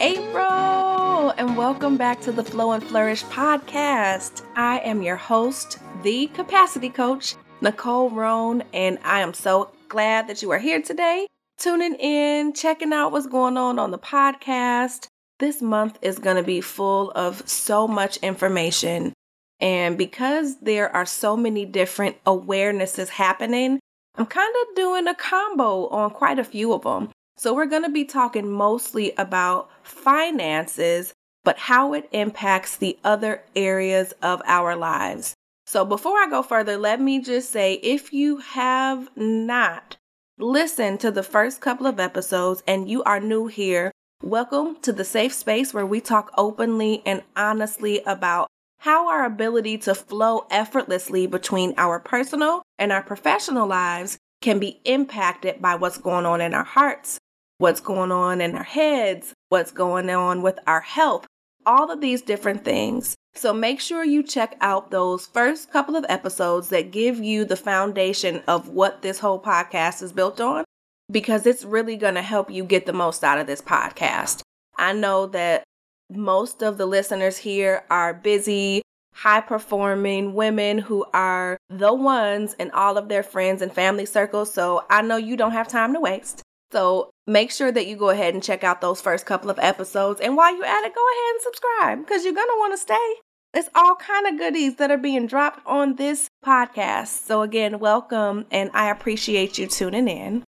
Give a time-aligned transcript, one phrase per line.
[0.00, 4.42] April, and welcome back to the Flow and Flourish podcast.
[4.54, 10.42] I am your host, the capacity coach, Nicole Roan, and I am so glad that
[10.42, 15.06] you are here today, tuning in, checking out what's going on on the podcast.
[15.38, 19.14] This month is going to be full of so much information.
[19.60, 23.80] And because there are so many different awarenesses happening,
[24.16, 27.10] I'm kind of doing a combo on quite a few of them.
[27.38, 31.12] So, we're going to be talking mostly about finances,
[31.44, 35.34] but how it impacts the other areas of our lives.
[35.66, 39.98] So, before I go further, let me just say if you have not
[40.38, 43.92] listened to the first couple of episodes and you are new here,
[44.22, 48.48] welcome to the safe space where we talk openly and honestly about
[48.78, 54.80] how our ability to flow effortlessly between our personal and our professional lives can be
[54.84, 57.18] impacted by what's going on in our hearts,
[57.58, 61.26] what's going on in our heads, what's going on with our health,
[61.64, 63.14] all of these different things.
[63.34, 67.56] So make sure you check out those first couple of episodes that give you the
[67.56, 70.64] foundation of what this whole podcast is built on,
[71.10, 74.40] because it's really going to help you get the most out of this podcast.
[74.78, 75.64] I know that
[76.10, 82.70] most of the listeners here are busy, high performing women who are the ones in
[82.70, 84.52] all of their friends and family circles.
[84.52, 86.42] So I know you don't have time to waste.
[86.72, 90.20] So make sure that you go ahead and check out those first couple of episodes.
[90.20, 92.78] And while you're at it, go ahead and subscribe because you're going to want to
[92.78, 93.14] stay.
[93.54, 97.26] It's all kind of goodies that are being dropped on this podcast.
[97.26, 100.44] So again, welcome and I appreciate you tuning in.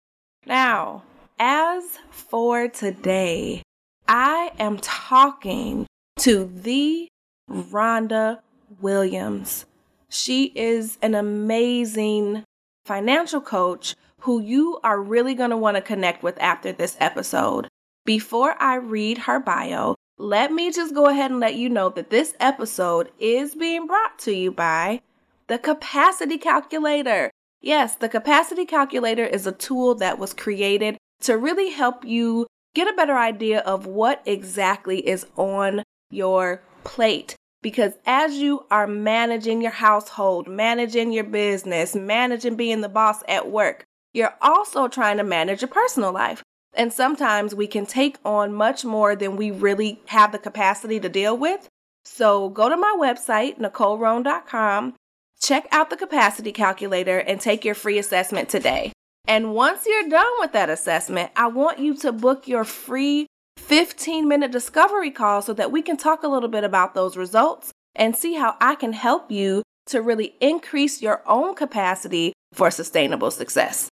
[0.47, 1.03] Now,
[1.39, 3.63] as for today,
[4.07, 5.87] I am talking
[6.21, 7.09] to the
[7.51, 8.41] Rhonda
[8.81, 9.65] Williams.
[10.09, 12.45] She is an amazing
[12.85, 17.67] financial coach who you are really going to want to connect with after this episode.
[18.05, 22.11] Before I read her bio, let me just go ahead and let you know that
[22.11, 25.01] this episode is being brought to you by
[25.49, 27.31] the Capacity Calculator.
[27.61, 32.87] Yes, the Capacity Calculator is a tool that was created to really help you get
[32.87, 37.35] a better idea of what exactly is on your plate.
[37.61, 43.51] Because as you are managing your household, managing your business, managing being the boss at
[43.51, 46.43] work, you're also trying to manage your personal life.
[46.75, 51.09] And sometimes we can take on much more than we really have the capacity to
[51.09, 51.69] deal with.
[52.05, 54.95] So go to my website, NicoleRoan.com,
[55.41, 58.93] check out the capacity calculator, and take your free assessment today.
[59.27, 63.27] And once you're done with that assessment, I want you to book your free
[63.59, 67.71] 15 minute discovery call so that we can talk a little bit about those results
[67.95, 73.31] and see how I can help you to really increase your own capacity for sustainable
[73.31, 73.89] success.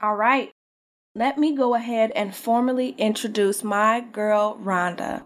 [0.00, 0.50] All right,
[1.14, 5.24] let me go ahead and formally introduce my girl, Rhonda.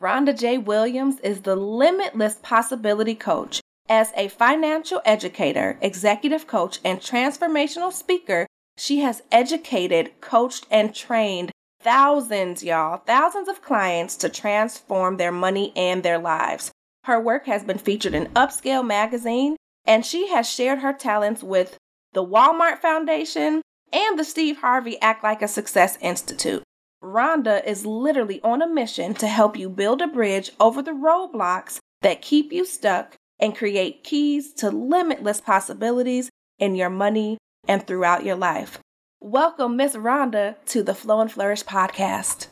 [0.00, 0.56] Rhonda J.
[0.56, 3.60] Williams is the Limitless Possibility Coach.
[3.90, 8.46] As a financial educator, executive coach, and transformational speaker,
[8.78, 15.74] she has educated, coached, and trained thousands, y'all, thousands of clients to transform their money
[15.76, 16.72] and their lives.
[17.04, 21.76] Her work has been featured in Upscale magazine, and she has shared her talents with
[22.14, 23.60] the Walmart Foundation,
[23.96, 26.62] and the Steve Harvey Act Like a Success Institute.
[27.02, 31.78] Rhonda is literally on a mission to help you build a bridge over the roadblocks
[32.02, 38.22] that keep you stuck and create keys to limitless possibilities in your money and throughout
[38.22, 38.78] your life.
[39.18, 42.48] Welcome, Miss Rhonda, to the Flow and Flourish podcast.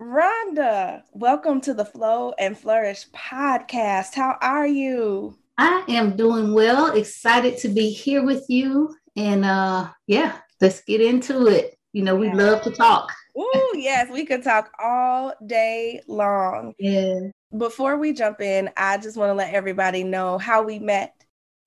[0.00, 4.14] Rhonda, welcome to the Flow and Flourish podcast.
[4.14, 5.36] How are you?
[5.56, 11.00] I am doing well, excited to be here with you and uh yeah, let's get
[11.00, 11.76] into it.
[11.92, 13.10] You know, we love to talk.
[13.36, 16.74] Oh, yes, we could talk all day long.
[16.78, 17.20] Yeah.
[17.56, 21.14] Before we jump in, I just want to let everybody know how we met.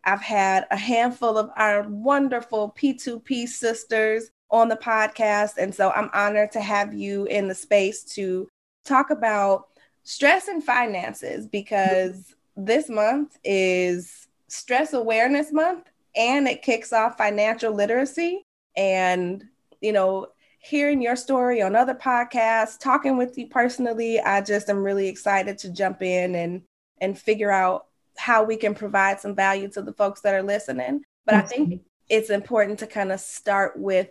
[0.05, 5.57] I've had a handful of our wonderful P2P sisters on the podcast.
[5.57, 8.47] And so I'm honored to have you in the space to
[8.85, 9.67] talk about
[10.03, 17.73] stress and finances because this month is Stress Awareness Month and it kicks off financial
[17.73, 18.45] literacy.
[18.75, 19.43] And,
[19.81, 20.27] you know,
[20.59, 25.57] hearing your story on other podcasts, talking with you personally, I just am really excited
[25.59, 26.61] to jump in and
[27.01, 27.87] and figure out
[28.17, 31.03] how we can provide some value to the folks that are listening.
[31.25, 34.09] But I think it's important to kind of start with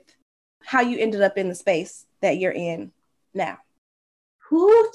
[0.65, 2.93] how you ended up in the space that you're in
[3.33, 3.59] now.
[4.53, 4.93] Ooh,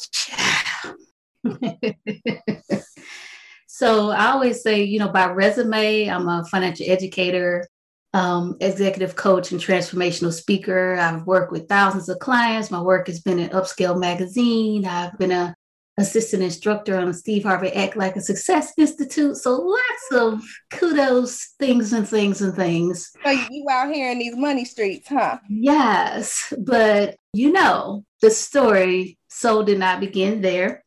[3.78, 7.68] So I always say, you know, by resume, I'm a financial educator.
[8.14, 10.96] um, executive coach and transformational speaker.
[10.96, 12.72] I've worked with thousands of clients.
[12.72, 14.86] My work has been in Upscale Magazine.
[14.86, 15.54] I've been a
[16.00, 19.36] assistant instructor on the Steve Harvey Act Like a Success Institute.
[19.36, 20.42] So lots of
[20.72, 23.12] kudos, things and things and things.
[23.24, 25.38] So you out here in these money streets, huh?
[25.50, 30.84] Yes, but you know, the story so did not begin there.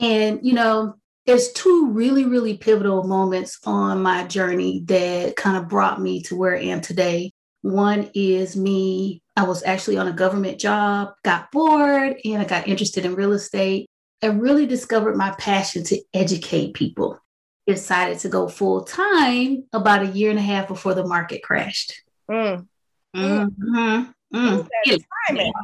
[0.00, 0.94] And you know,
[1.26, 6.36] there's two really, really pivotal moments on my journey that kind of brought me to
[6.36, 7.32] where I am today.
[7.62, 12.66] One is me, I was actually on a government job, got bored, and I got
[12.66, 13.88] interested in real estate
[14.20, 17.18] and really discovered my passion to educate people.
[17.66, 22.02] Decided to go full time about a year and a half before the market crashed.
[22.28, 22.66] Mm.
[23.14, 24.10] Mm-hmm.
[24.34, 24.68] Mm.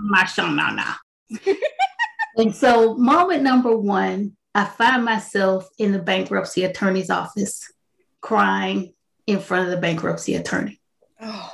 [0.03, 0.29] My
[0.75, 0.97] now.
[2.37, 7.71] and so, moment number one, I find myself in the bankruptcy attorney's office
[8.21, 8.93] crying
[9.25, 10.81] in front of the bankruptcy attorney.
[11.21, 11.53] Oh.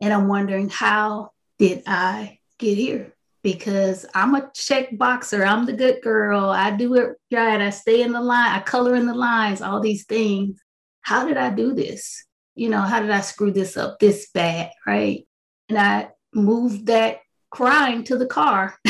[0.00, 3.12] And I'm wondering, how did I get here?
[3.42, 5.44] Because I'm a check boxer.
[5.44, 6.48] I'm the good girl.
[6.48, 7.60] I do it right.
[7.60, 8.52] I stay in the line.
[8.52, 10.60] I color in the lines, all these things.
[11.00, 12.24] How did I do this?
[12.54, 14.70] You know, how did I screw this up this bad?
[14.86, 15.26] Right.
[15.68, 17.18] And I moved that
[17.50, 18.78] crying to the car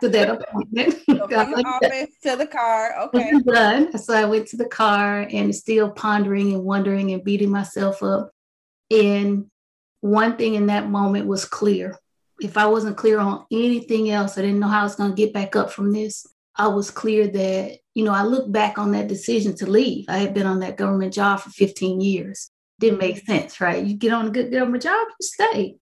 [0.00, 0.92] after that appointment.
[0.92, 2.94] So from the office to the car.
[3.04, 3.32] Okay.
[3.44, 3.98] Done.
[3.98, 8.30] So I went to the car and still pondering and wondering and beating myself up.
[8.90, 9.46] And
[10.00, 11.98] one thing in that moment was clear.
[12.40, 15.16] If I wasn't clear on anything else, I didn't know how I was going to
[15.16, 16.26] get back up from this.
[16.56, 20.06] I was clear that, you know, I look back on that decision to leave.
[20.08, 22.50] I had been on that government job for 15 years.
[22.78, 23.32] Didn't make mm-hmm.
[23.32, 23.84] sense, right?
[23.84, 25.76] You get on a good government job, you stay.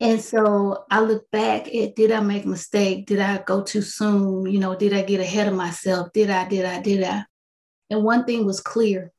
[0.00, 3.06] And so I look back at did I make a mistake?
[3.06, 4.46] Did I go too soon?
[4.46, 6.12] You know, did I get ahead of myself?
[6.12, 7.24] Did I, did I, did I?
[7.90, 9.12] And one thing was clear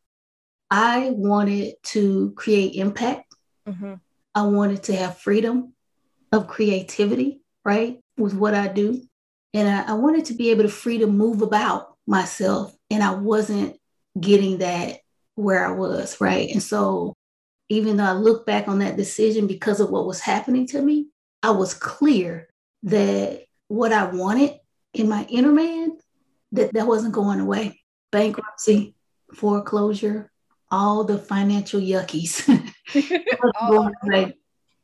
[0.69, 3.33] I wanted to create impact.
[3.67, 3.93] Mm-hmm.
[4.33, 5.73] I wanted to have freedom
[6.31, 7.99] of creativity, right?
[8.17, 9.01] With what I do.
[9.53, 12.75] And I, I wanted to be able to free to move about myself.
[12.91, 13.77] And I wasn't
[14.19, 14.99] getting that
[15.35, 16.49] where I was, right?
[16.51, 17.13] And so
[17.69, 21.07] even though I look back on that decision because of what was happening to me,
[21.41, 22.47] I was clear
[22.83, 24.59] that what I wanted
[24.93, 25.97] in my inner man,
[26.51, 27.81] that that wasn't going away.
[28.11, 28.95] Bankruptcy,
[29.33, 30.31] foreclosure,
[30.69, 32.47] all the financial yuckies.
[33.61, 33.91] oh.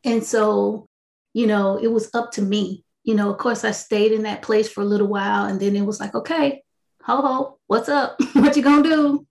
[0.04, 0.88] and so,
[1.34, 2.84] you know, it was up to me.
[3.04, 5.76] You know, of course, I stayed in that place for a little while, and then
[5.76, 6.64] it was like, okay,
[7.04, 8.20] ho ho, what's up?
[8.34, 9.26] what you gonna do?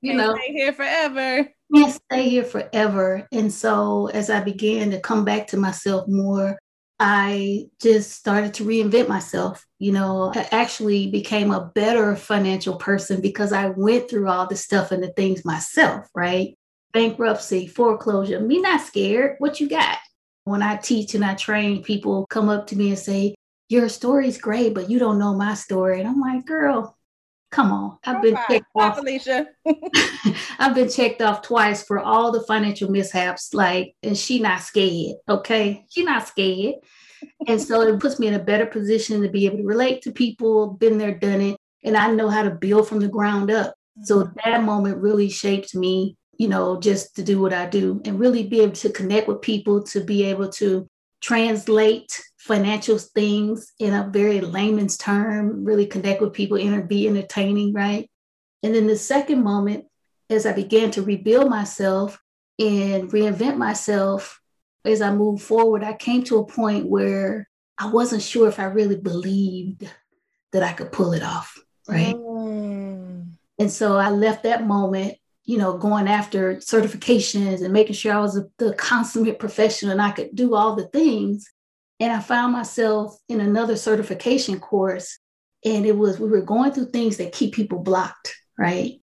[0.00, 3.26] you know, stay here forever can't stay here forever.
[3.32, 6.58] And so as I began to come back to myself more,
[7.00, 9.64] I just started to reinvent myself.
[9.78, 14.56] You know, I actually became a better financial person because I went through all the
[14.56, 16.56] stuff and the things myself, right?
[16.92, 19.36] Bankruptcy, foreclosure, me not scared.
[19.38, 19.98] What you got?
[20.44, 23.36] When I teach and I train, people come up to me and say,
[23.68, 26.00] Your story's great, but you don't know my story.
[26.00, 26.97] And I'm like, Girl,
[27.50, 27.98] Come on.
[28.04, 28.96] I've been checked off.
[28.96, 29.46] Felicia.
[30.58, 33.54] I've been checked off twice for all the financial mishaps.
[33.54, 35.16] Like, and she not scared.
[35.28, 35.86] Okay.
[35.88, 36.76] She not scared.
[37.48, 40.12] and so it puts me in a better position to be able to relate to
[40.12, 41.56] people, been there, done it.
[41.84, 43.74] And I know how to build from the ground up.
[44.02, 44.36] So mm-hmm.
[44.44, 48.46] that moment really shaped me, you know, just to do what I do and really
[48.46, 50.86] be able to connect with people, to be able to
[51.20, 57.74] translate financial things in a very layman's term, really connect with people, and be entertaining,
[57.74, 58.10] right?
[58.62, 59.84] And then the second moment,
[60.30, 62.18] as I began to rebuild myself
[62.58, 64.40] and reinvent myself
[64.84, 68.64] as I moved forward, I came to a point where I wasn't sure if I
[68.64, 69.88] really believed
[70.52, 72.14] that I could pull it off, right?
[72.14, 73.32] Mm.
[73.58, 78.20] And so I left that moment, you know, going after certifications and making sure I
[78.20, 81.46] was a, the consummate professional and I could do all the things.
[82.00, 85.18] And I found myself in another certification course.
[85.64, 89.00] And it was, we were going through things that keep people blocked, right?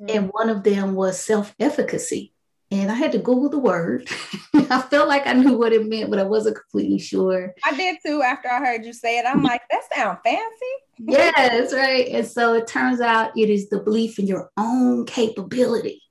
[0.00, 0.16] Mm-hmm.
[0.16, 2.32] And one of them was self efficacy.
[2.70, 4.08] And I had to Google the word.
[4.54, 7.54] I felt like I knew what it meant, but I wasn't completely sure.
[7.64, 9.24] I did too after I heard you say it.
[9.26, 10.50] I'm like, that sounds fancy.
[10.98, 12.08] yes, right.
[12.08, 16.02] And so it turns out it is the belief in your own capability,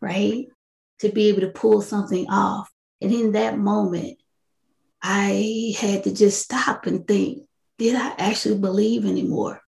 [0.00, 0.46] right?
[1.00, 2.70] To be able to pull something off.
[3.00, 4.18] And in that moment,
[5.06, 7.42] I had to just stop and think,
[7.76, 9.60] did I actually believe anymore?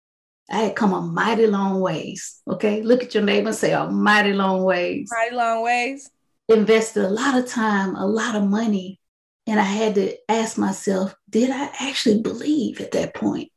[0.49, 2.41] I had come a mighty long ways.
[2.49, 2.83] Okay.
[2.83, 5.11] Look at your neighbor and say, a mighty long ways.
[5.11, 6.09] Mighty long ways.
[6.49, 9.01] Invested a lot of time, a lot of money.
[9.49, 13.51] And I had to ask myself, did I actually believe at that point?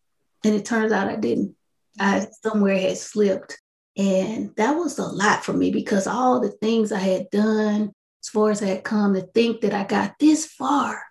[0.43, 1.55] And it turns out I didn't.
[1.99, 2.31] I mm-hmm.
[2.41, 3.61] somewhere had slipped.
[3.95, 7.91] And that was a lot for me because all the things I had done,
[8.23, 11.03] as far as I had come to think that I got this far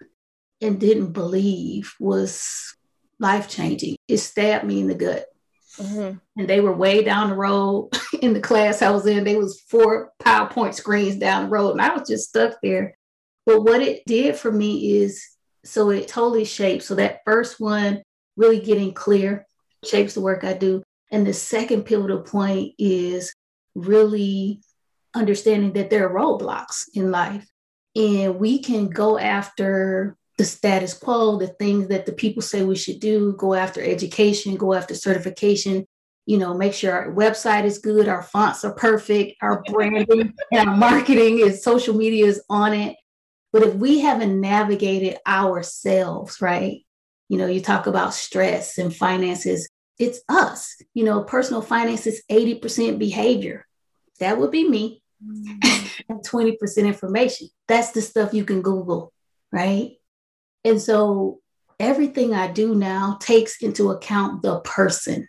[0.61, 2.77] and didn't believe was
[3.19, 3.97] life changing.
[4.09, 5.27] It stabbed me in the gut.
[5.79, 6.19] Mm-hmm.
[6.41, 7.91] And they were way down the road
[8.23, 9.25] in the class I was in.
[9.25, 12.97] They was four PowerPoint screens down the road, and I was just stuck there.
[13.45, 15.25] But what it did for me is
[15.65, 16.85] so it totally shaped.
[16.85, 18.03] So that first one,
[18.37, 19.47] really getting clear,
[19.85, 20.83] shapes the work I do.
[21.11, 23.35] And the second pivotal point is
[23.75, 24.61] really
[25.15, 27.47] understanding that there are roadblocks in life.
[27.95, 32.77] And we can go after the status quo, the things that the people say we
[32.77, 35.87] should do, go after education, go after certification,
[36.27, 40.69] you know, make sure our website is good, our fonts are perfect, our branding and
[40.69, 42.97] our marketing is social media is on it.
[43.53, 46.85] But if we haven't navigated ourselves, right?
[47.29, 50.77] You know, you talk about stress and finances, it's us.
[50.93, 53.67] You know, personal finance is 80% behavior.
[54.21, 55.03] That would be me.
[55.25, 55.87] Mm-hmm.
[56.11, 57.49] and 20% information.
[57.69, 59.13] That's the stuff you can Google,
[59.51, 59.93] right?
[60.67, 61.39] And so
[61.79, 65.29] everything I do now takes into account the person,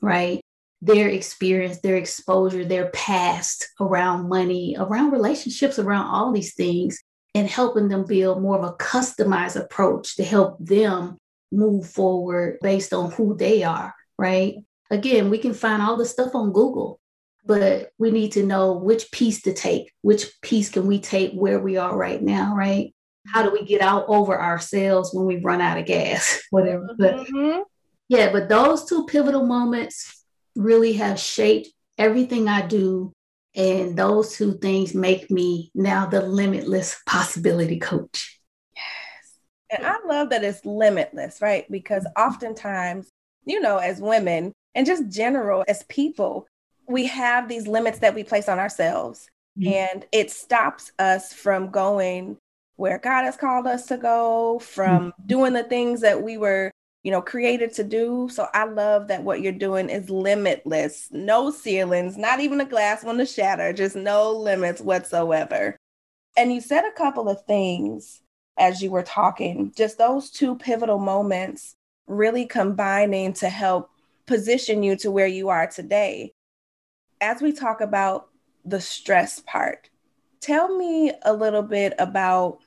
[0.00, 0.40] right?
[0.80, 6.98] Their experience, their exposure, their past around money, around relationships, around all these things,
[7.34, 11.18] and helping them build more of a customized approach to help them
[11.52, 14.54] move forward based on who they are, right?
[14.90, 16.98] Again, we can find all the stuff on Google,
[17.44, 21.60] but we need to know which piece to take, which piece can we take where
[21.60, 22.94] we are right now, right?
[23.32, 26.90] How do we get out over ourselves when we run out of gas, whatever.
[26.98, 27.60] But mm-hmm.
[28.08, 30.24] yeah, but those two pivotal moments
[30.56, 33.12] really have shaped everything I do.
[33.54, 38.40] And those two things make me now the limitless possibility coach.
[38.76, 39.78] Yes.
[39.78, 41.68] And I love that it's limitless, right?
[41.70, 43.10] Because oftentimes,
[43.44, 46.46] you know, as women and just general as people,
[46.86, 49.28] we have these limits that we place on ourselves.
[49.58, 49.72] Mm-hmm.
[49.72, 52.36] And it stops us from going
[52.78, 55.26] where God has called us to go, from mm-hmm.
[55.26, 56.70] doing the things that we were,
[57.02, 58.28] you know, created to do.
[58.30, 63.02] So I love that what you're doing is limitless, no ceilings, not even a glass
[63.02, 65.76] one to shatter, just no limits whatsoever.
[66.36, 68.22] And you said a couple of things
[68.56, 71.74] as you were talking, just those two pivotal moments
[72.06, 73.90] really combining to help
[74.26, 76.30] position you to where you are today.
[77.20, 78.28] As we talk about
[78.64, 79.90] the stress part,
[80.40, 82.58] tell me a little bit about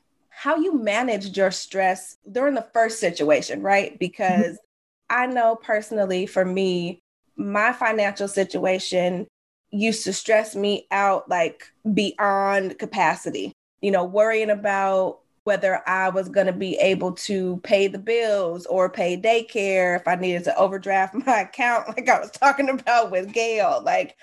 [0.42, 4.00] how you managed your stress during the first situation, right?
[4.00, 5.22] Because mm-hmm.
[5.22, 7.00] I know personally for me,
[7.36, 9.28] my financial situation
[9.70, 16.28] used to stress me out like beyond capacity, you know, worrying about whether I was
[16.28, 20.58] going to be able to pay the bills or pay daycare if I needed to
[20.58, 23.84] overdraft my account, like I was talking about with Gail.
[23.86, 24.16] Like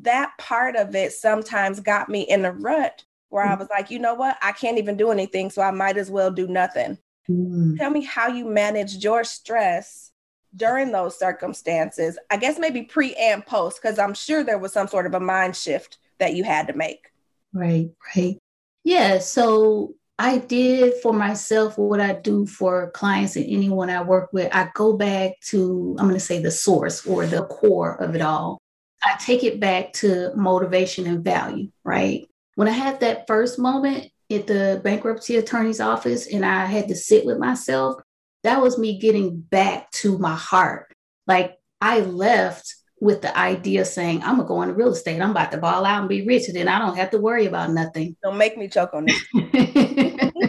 [0.00, 3.58] that part of it sometimes got me in a rut where I mm.
[3.58, 4.36] was like, you know what?
[4.42, 6.98] I can't even do anything, so I might as well do nothing.
[7.28, 7.76] Mm.
[7.78, 10.12] Tell me how you managed your stress
[10.54, 12.18] during those circumstances.
[12.30, 15.20] I guess maybe pre and post, because I'm sure there was some sort of a
[15.20, 17.10] mind shift that you had to make.
[17.52, 18.38] Right, right.
[18.84, 19.18] Yeah.
[19.18, 24.54] So I did for myself what I do for clients and anyone I work with.
[24.54, 28.22] I go back to, I'm going to say the source or the core of it
[28.22, 28.58] all.
[29.04, 32.28] I take it back to motivation and value, right?
[32.56, 36.96] When I had that first moment at the bankruptcy attorney's office and I had to
[36.96, 38.00] sit with myself,
[38.42, 40.92] that was me getting back to my heart.
[41.26, 45.20] Like I left with the idea saying, I'm gonna go into real estate.
[45.20, 47.46] I'm about to ball out and be rich, and then I don't have to worry
[47.46, 48.16] about nothing.
[48.22, 49.22] Don't make me choke on this.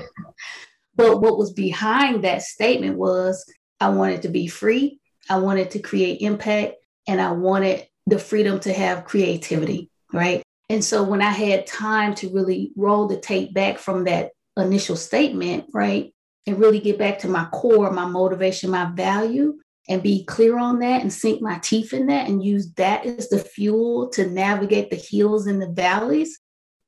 [0.95, 3.45] but what was behind that statement was
[3.81, 8.61] I wanted to be free, I wanted to create impact, and I wanted the freedom
[8.61, 10.41] to have creativity, right?
[10.69, 14.95] And so when I had time to really roll the tape back from that initial
[14.95, 16.13] statement, right,
[16.45, 19.57] and really get back to my core, my motivation, my value,
[19.89, 23.29] and be clear on that and sink my teeth in that and use that as
[23.29, 26.39] the fuel to navigate the hills and the valleys,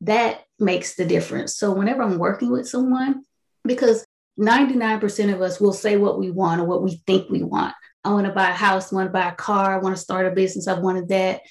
[0.01, 1.55] that makes the difference.
[1.55, 3.23] So whenever I'm working with someone,
[3.63, 4.05] because
[4.39, 7.75] 99% of us will say what we want or what we think we want.
[8.03, 10.01] I want to buy a house, I want to buy a car, I want to
[10.01, 11.41] start a business, I wanted that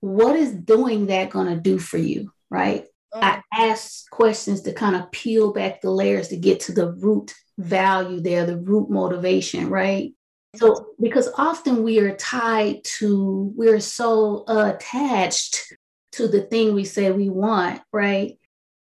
[0.00, 2.32] what is doing that going to do for you?
[2.50, 2.84] Right.
[3.14, 3.22] Mm.
[3.22, 7.34] I ask questions to kind of peel back the layers to get to the root
[7.58, 10.12] value there, the root motivation, right?
[10.56, 15.72] So, because often we are tied to, we're so attached
[16.12, 18.38] to the thing we say we want, right?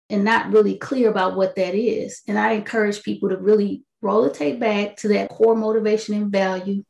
[0.09, 2.21] And not really clear about what that is.
[2.27, 6.31] And I encourage people to really roll the tape back to that core motivation and
[6.31, 6.83] value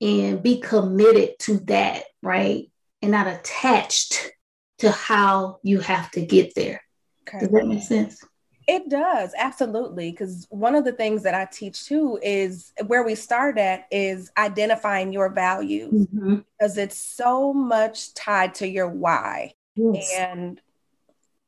[0.00, 2.69] and be committed to that, right?
[3.02, 4.32] And not attached
[4.78, 6.82] to how you have to get there.
[7.28, 7.40] Okay.
[7.40, 8.22] Does that make sense?
[8.66, 10.10] It does, absolutely.
[10.10, 14.30] Because one of the things that I teach too is where we start at is
[14.38, 16.36] identifying your values mm-hmm.
[16.58, 19.54] because it's so much tied to your why.
[19.74, 20.12] Yes.
[20.16, 20.60] And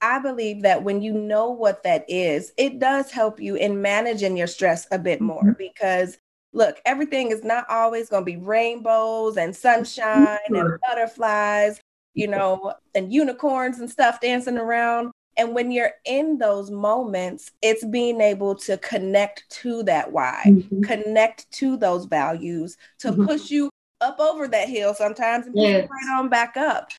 [0.01, 4.37] I believe that when you know what that is, it does help you in managing
[4.37, 5.53] your stress a bit more mm-hmm.
[5.59, 6.19] because
[6.53, 11.81] look, everything is not always going to be rainbows and sunshine and butterflies,
[12.15, 15.11] you know, and unicorns and stuff dancing around.
[15.37, 20.83] And when you're in those moments, it's being able to connect to that why, mm-hmm.
[20.83, 23.27] connect to those values, to mm-hmm.
[23.27, 23.71] push you
[24.03, 25.89] up over that hill sometimes and yes.
[25.89, 26.91] right on back up.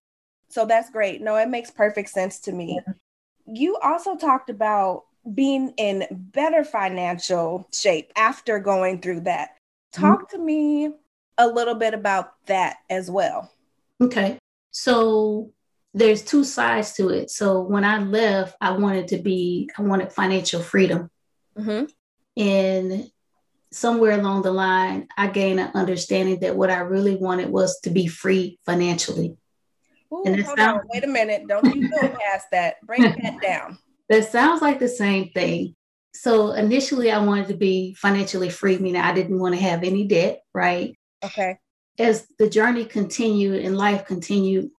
[0.50, 1.22] So that's great.
[1.22, 2.80] No, it makes perfect sense to me.
[2.86, 2.94] Yeah.
[3.46, 9.51] You also talked about being in better financial shape after going through that.
[9.92, 10.38] Talk mm-hmm.
[10.38, 10.89] to me
[11.38, 13.51] a little bit about that as well.
[14.01, 14.38] Okay.
[14.72, 15.51] So
[15.94, 17.30] there's two sides to it.
[17.30, 21.10] So when I left, I wanted to be, I wanted financial freedom.
[21.58, 21.86] Mm-hmm.
[22.42, 23.12] And
[23.72, 27.92] somewhere along the line, I gained an understanding that what I really wanted was to
[27.92, 29.38] be free financially.
[30.12, 31.48] Ooh, and hold sounds- on, wait a minute.
[31.48, 32.82] Don't you go past that.
[32.86, 33.77] Break that down.
[34.13, 35.75] That sounds like the same thing.
[36.13, 40.05] So initially, I wanted to be financially free, meaning I didn't want to have any
[40.05, 40.96] debt, right?
[41.25, 41.58] Okay.
[41.98, 44.70] As the journey continued and life continued,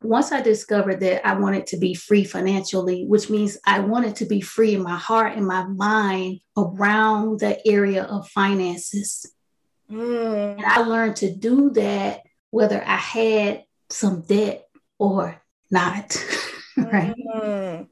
[0.00, 4.24] once I discovered that I wanted to be free financially, which means I wanted to
[4.24, 9.30] be free in my heart and my mind around the area of finances.
[9.90, 10.56] Mm.
[10.56, 14.66] And I learned to do that whether I had some debt
[14.98, 16.16] or not.
[16.78, 17.14] right.
[17.36, 17.88] Mm.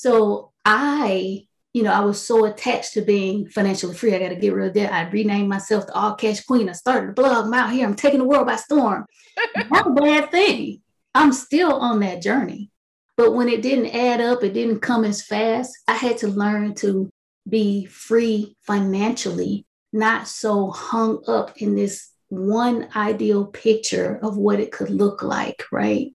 [0.00, 4.14] So I, you know, I was so attached to being financially free.
[4.14, 4.94] I got to get rid of that.
[4.94, 6.70] I renamed myself the All Cash Queen.
[6.70, 7.44] I started a blog.
[7.44, 7.86] I'm out here.
[7.86, 9.04] I'm taking the world by storm.
[9.70, 10.80] Not a bad thing
[11.14, 12.70] I'm still on that journey.
[13.18, 15.76] But when it didn't add up, it didn't come as fast.
[15.86, 17.10] I had to learn to
[17.46, 24.72] be free financially, not so hung up in this one ideal picture of what it
[24.72, 26.14] could look like, right?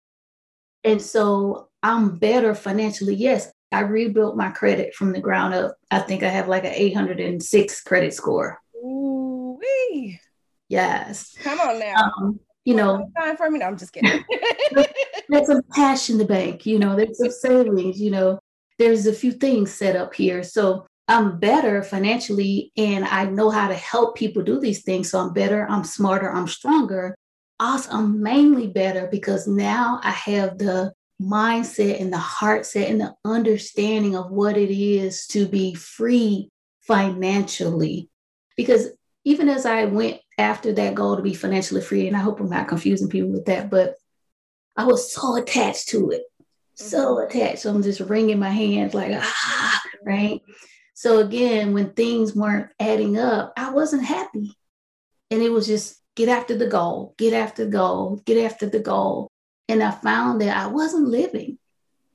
[0.83, 3.13] And so I'm better financially.
[3.13, 5.75] Yes, I rebuilt my credit from the ground up.
[5.91, 8.59] I think I have like an 806 credit score.
[8.75, 10.19] Ooh-wee.
[10.69, 11.35] yes.
[11.41, 12.11] Come on now.
[12.17, 13.59] Um, you know, time for me.
[13.59, 14.23] No, I'm just kidding.
[15.29, 18.39] there's some cash in the bank, you know, there's some savings, you know,
[18.77, 20.43] there's a few things set up here.
[20.43, 25.09] So I'm better financially and I know how to help people do these things.
[25.09, 27.15] So I'm better, I'm smarter, I'm stronger.
[27.59, 32.99] Also, I'm mainly better because now I have the mindset and the heart set and
[32.99, 36.49] the understanding of what it is to be free
[36.81, 38.09] financially.
[38.57, 38.89] Because
[39.23, 42.49] even as I went after that goal to be financially free, and I hope I'm
[42.49, 43.95] not confusing people with that, but
[44.77, 46.23] I was so attached to it,
[46.75, 47.27] so mm-hmm.
[47.29, 47.59] attached.
[47.61, 50.41] So I'm just wringing my hands like, ah, right?
[50.93, 54.51] So again, when things weren't adding up, I wasn't happy.
[55.31, 58.79] And it was just get after the goal, get after the goal, get after the
[58.79, 59.29] goal.
[59.67, 61.57] And I found that I wasn't living.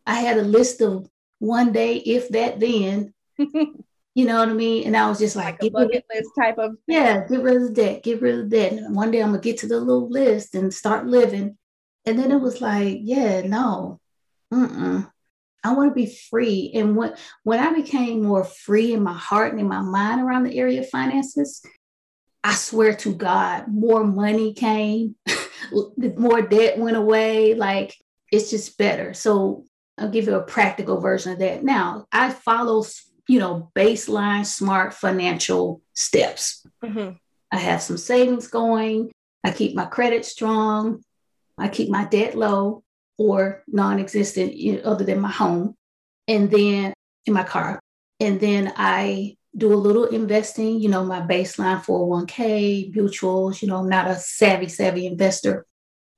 [0.06, 1.08] I had a list of
[1.38, 3.14] one day, if that then,
[4.14, 4.86] You know what I mean?
[4.86, 6.96] And I was just like, like a bucket list type of thing.
[6.96, 8.72] yeah, get rid of that, get rid of that.
[8.72, 11.56] And one day I'm gonna get to the little list and start living.
[12.04, 14.00] And then it was like, yeah, no,
[14.52, 15.08] mm-mm.
[15.62, 16.72] I want to be free.
[16.74, 20.42] And when when I became more free in my heart and in my mind around
[20.42, 21.62] the area of finances,
[22.42, 25.14] I swear to God, more money came,
[26.16, 27.55] more debt went away.
[27.55, 27.94] Like
[28.33, 29.14] it's just better.
[29.14, 29.64] So
[29.99, 31.62] I'll give you a practical version of that.
[31.62, 32.85] Now I follow
[33.31, 36.66] you know, baseline smart financial steps.
[36.83, 37.12] Mm-hmm.
[37.53, 39.12] I have some savings going.
[39.44, 41.05] I keep my credit strong.
[41.57, 42.83] I keep my debt low
[43.18, 45.77] or non existent, you know, other than my home.
[46.27, 46.92] And then
[47.25, 47.79] in my car.
[48.18, 53.78] And then I do a little investing, you know, my baseline 401k, mutuals, you know,
[53.78, 55.66] I'm not a savvy, savvy investor.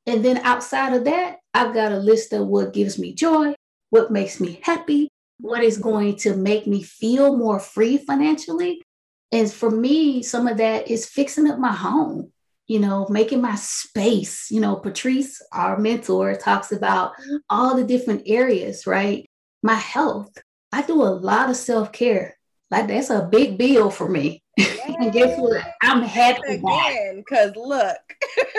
[0.06, 3.54] And then outside of that, I've got a list of what gives me joy,
[3.90, 8.82] what makes me happy, what is going to make me feel more free financially.
[9.30, 12.32] And for me, some of that is fixing up my home,
[12.66, 14.50] you know, making my space.
[14.50, 17.12] You know, Patrice, our mentor, talks about
[17.48, 19.26] all the different areas, right?
[19.62, 20.36] My health.
[20.70, 22.36] I do a lot of self care.
[22.72, 24.42] Like that's a big bill for me.
[24.58, 25.62] and guess what?
[25.82, 27.98] I'm happy again because look,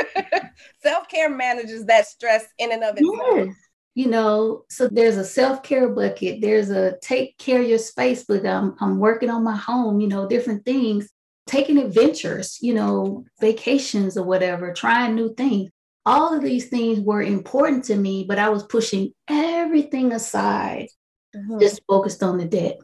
[0.84, 3.48] self care manages that stress in and of itself.
[3.48, 3.56] Yes
[3.96, 8.44] you know so there's a self-care bucket there's a take care of your space but
[8.44, 11.08] I'm, I'm working on my home you know different things
[11.46, 15.70] taking adventures you know vacations or whatever trying new things
[16.08, 20.88] all of these things were important to me but i was pushing everything aside
[21.36, 21.60] mm-hmm.
[21.60, 22.78] just focused on the debt.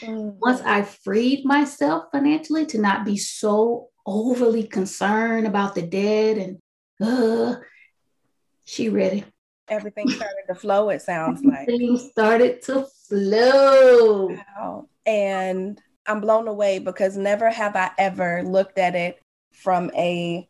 [0.00, 0.38] Mm-hmm.
[0.38, 6.58] Once I freed myself financially to not be so overly concerned about the debt and
[7.00, 7.56] uh,
[8.64, 9.24] she ready.
[9.68, 11.60] Everything started to flow, it sounds like.
[11.62, 14.28] Everything started to flow.
[14.28, 14.88] Wow.
[15.06, 19.20] And I'm blown away because never have I ever looked at it
[19.52, 20.48] from a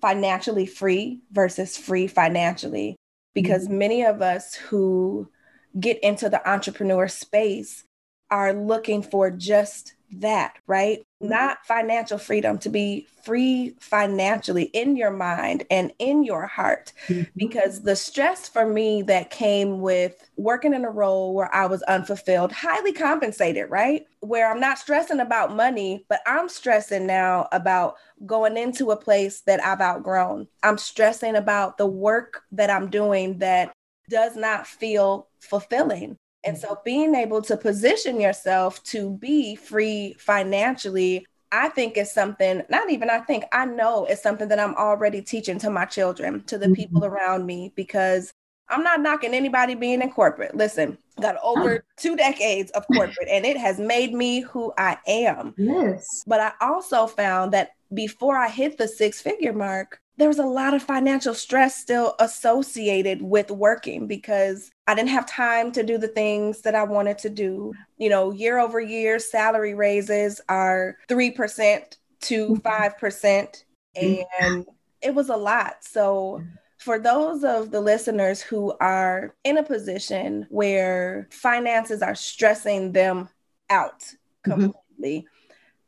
[0.00, 2.96] financially free versus free financially.
[3.34, 3.78] Because mm-hmm.
[3.78, 5.30] many of us who
[5.78, 7.84] get into the entrepreneur space
[8.30, 11.00] are looking for just that, right?
[11.22, 11.30] Mm-hmm.
[11.30, 16.92] Not financial freedom, to be free financially in your mind and in your heart.
[17.08, 17.24] Mm-hmm.
[17.36, 21.82] Because the stress for me that came with working in a role where I was
[21.82, 24.06] unfulfilled, highly compensated, right?
[24.20, 29.40] Where I'm not stressing about money, but I'm stressing now about going into a place
[29.42, 30.46] that I've outgrown.
[30.62, 33.72] I'm stressing about the work that I'm doing that
[34.08, 36.16] does not feel fulfilling.
[36.46, 42.62] And so being able to position yourself to be free financially, I think is something,
[42.68, 46.44] not even I think, I know it's something that I'm already teaching to my children,
[46.44, 46.74] to the mm-hmm.
[46.74, 48.32] people around me, because
[48.68, 50.56] I'm not knocking anybody being in corporate.
[50.56, 55.54] Listen, got over two decades of corporate and it has made me who I am.
[55.56, 56.24] Yes.
[56.26, 60.46] But I also found that before I hit the six figure mark, there was a
[60.46, 65.98] lot of financial stress still associated with working because I didn't have time to do
[65.98, 67.74] the things that I wanted to do.
[67.98, 73.64] You know, year over year, salary raises are 3% to 5%.
[73.96, 74.22] Mm-hmm.
[74.40, 74.66] And
[75.02, 75.76] it was a lot.
[75.80, 76.42] So,
[76.78, 83.28] for those of the listeners who are in a position where finances are stressing them
[83.70, 84.50] out mm-hmm.
[84.52, 85.35] completely, mm-hmm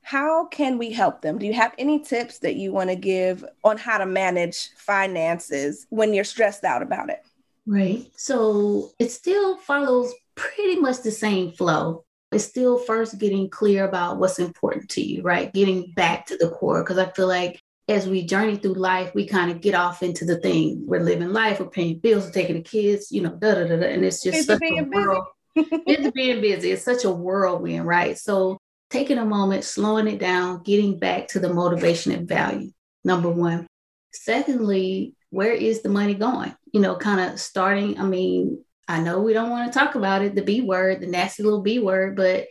[0.09, 1.37] how can we help them?
[1.37, 5.87] Do you have any tips that you want to give on how to manage finances
[5.91, 7.27] when you're stressed out about it?
[7.67, 8.11] Right.
[8.17, 12.07] So it still follows pretty much the same flow.
[12.33, 15.53] It's still first getting clear about what's important to you, right?
[15.53, 16.83] Getting back to the core.
[16.83, 20.25] Because I feel like as we journey through life, we kind of get off into
[20.25, 20.87] the thing.
[20.87, 23.77] We're living life, we're paying bills, we're taking the kids, you know, da da da
[23.77, 23.87] da.
[23.89, 25.27] And it's just such a world.
[25.55, 26.71] it's being busy.
[26.71, 28.17] It's such a whirlwind, right?
[28.17, 28.59] So
[28.91, 32.71] taking a moment, slowing it down, getting back to the motivation and value,
[33.05, 33.67] number one.
[34.13, 36.55] Secondly, where is the money going?
[36.73, 38.01] You know, kind of starting.
[38.01, 41.07] I mean, I know we don't want to talk about it, the B word, the
[41.07, 42.47] nasty little B word, but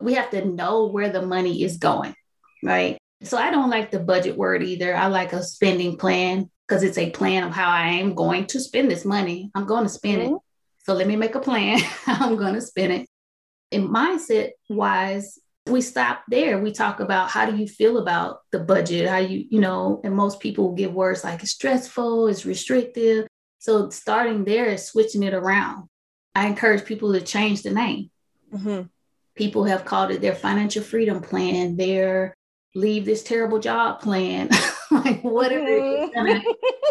[0.00, 2.14] we have to know where the money is going,
[2.62, 2.96] right?
[3.22, 4.94] So I don't like the budget word either.
[4.94, 8.60] I like a spending plan because it's a plan of how I am going to
[8.60, 9.50] spend this money.
[9.54, 10.34] I'm going to spend mm-hmm.
[10.34, 10.40] it.
[10.84, 11.80] So let me make a plan.
[12.06, 13.08] I'm going to spend it.
[13.72, 15.38] And mindset wise,
[15.70, 16.58] we stop there.
[16.58, 19.08] We talk about how do you feel about the budget?
[19.08, 23.26] How you, you know, and most people give words like it's stressful, it's restrictive.
[23.58, 25.88] So starting there is switching it around.
[26.34, 28.10] I encourage people to change the name.
[28.52, 28.82] Mm-hmm.
[29.36, 32.34] People have called it their financial freedom plan, their
[32.74, 34.48] leave this terrible job plan,
[35.04, 36.12] like whatever mm-hmm.
[36.14, 36.42] gonna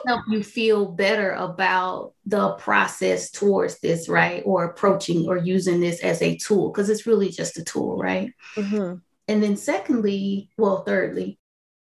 [0.08, 4.42] help you feel better about the process towards this, right?
[4.46, 8.32] Or approaching or using this as a tool, because it's really just a tool, right?
[8.56, 8.96] Mm-hmm.
[9.28, 11.40] And then, secondly, well, thirdly,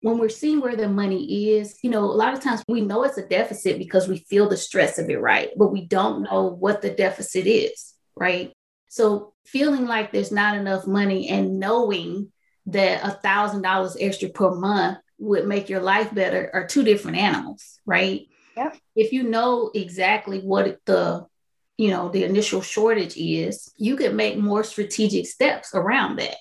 [0.00, 3.02] when we're seeing where the money is, you know, a lot of times we know
[3.02, 5.50] it's a deficit because we feel the stress of it, right?
[5.56, 8.52] But we don't know what the deficit is, right?
[8.88, 12.32] So, feeling like there's not enough money and knowing
[12.66, 17.16] that a thousand dollars extra per month would make your life better are two different
[17.16, 18.26] animals, right?
[18.56, 18.72] Yeah.
[18.94, 21.26] If you know exactly what the
[21.76, 26.36] you know the initial shortage is, you could make more strategic steps around that.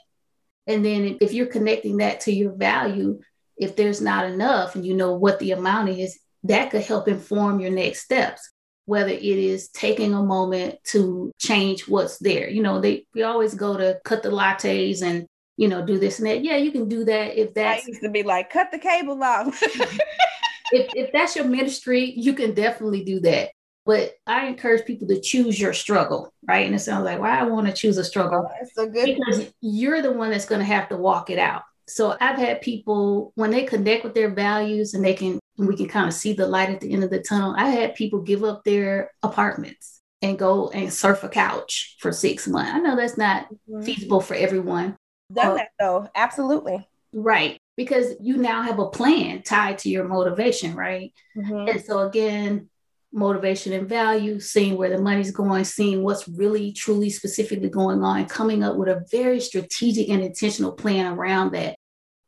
[0.65, 3.21] And then if you're connecting that to your value,
[3.55, 7.59] if there's not enough and you know what the amount is, that could help inform
[7.59, 8.51] your next steps
[8.87, 12.49] whether it is taking a moment to change what's there.
[12.49, 16.19] You know, they we always go to cut the lattes and you know, do this
[16.19, 16.43] and that.
[16.43, 17.83] Yeah, you can do that if that's.
[17.83, 19.61] I used to be like, cut the cable off.
[20.71, 23.49] if, if that's your ministry, you can definitely do that.
[23.85, 26.65] But I encourage people to choose your struggle, right?
[26.65, 28.49] And it sounds like, why well, I want to choose a struggle.
[28.59, 31.63] That's a good because you're the one that's going to have to walk it out.
[31.87, 35.87] So I've had people when they connect with their values and they can, we can
[35.87, 37.55] kind of see the light at the end of the tunnel.
[37.57, 42.45] I had people give up their apartments and go and surf a couch for six
[42.45, 42.71] months.
[42.73, 43.83] I know that's not mm-hmm.
[43.83, 44.96] feasible for everyone,
[45.31, 46.09] done that though.
[46.15, 46.87] Absolutely.
[47.13, 47.57] Right.
[47.75, 51.13] Because you now have a plan tied to your motivation, right?
[51.35, 51.69] Mm-hmm.
[51.69, 52.69] And so again,
[53.13, 58.19] motivation and value, seeing where the money's going, seeing what's really truly specifically going on,
[58.19, 61.75] and coming up with a very strategic and intentional plan around that.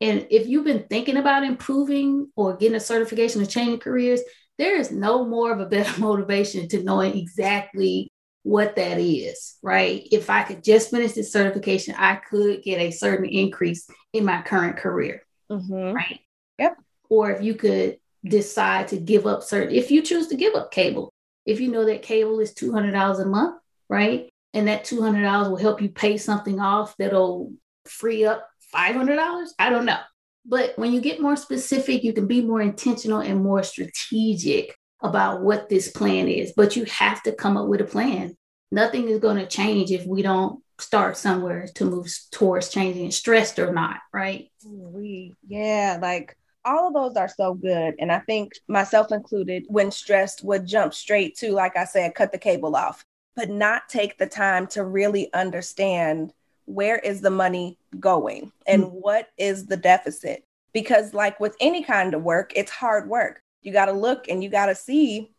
[0.02, 4.22] And if you've been thinking about improving or getting a certification or changing careers,
[4.58, 8.12] there is no more of a better motivation to knowing exactly
[8.44, 10.08] what that is, right?
[10.12, 14.42] If I could just finish this certification, I could get a certain increase in my
[14.42, 15.94] current career, Mm-hmm.
[15.94, 16.20] right?
[16.58, 16.78] Yep.
[17.10, 20.72] Or if you could decide to give up certain, if you choose to give up
[20.72, 21.12] cable,
[21.46, 24.30] if you know that cable is $200 a month, right?
[24.54, 27.54] And that $200 will help you pay something off that'll
[27.86, 29.48] free up $500.
[29.58, 30.00] I don't know.
[30.46, 35.42] But when you get more specific, you can be more intentional and more strategic about
[35.42, 36.54] what this plan is.
[36.56, 38.36] But you have to come up with a plan.
[38.72, 43.60] Nothing is going to change if we don't start somewhere to move towards changing, stressed
[43.60, 44.50] or not, right?
[44.66, 47.96] We, yeah, like all of those are so good.
[48.00, 52.32] And I think myself included, when stressed, would jump straight to, like I said, cut
[52.32, 53.04] the cable off,
[53.36, 56.32] but not take the time to really understand
[56.66, 58.92] where is the money going and Mm.
[58.92, 60.44] what is the deficit.
[60.72, 63.42] Because, like with any kind of work, it's hard work.
[63.62, 65.32] You got to look and you got to see.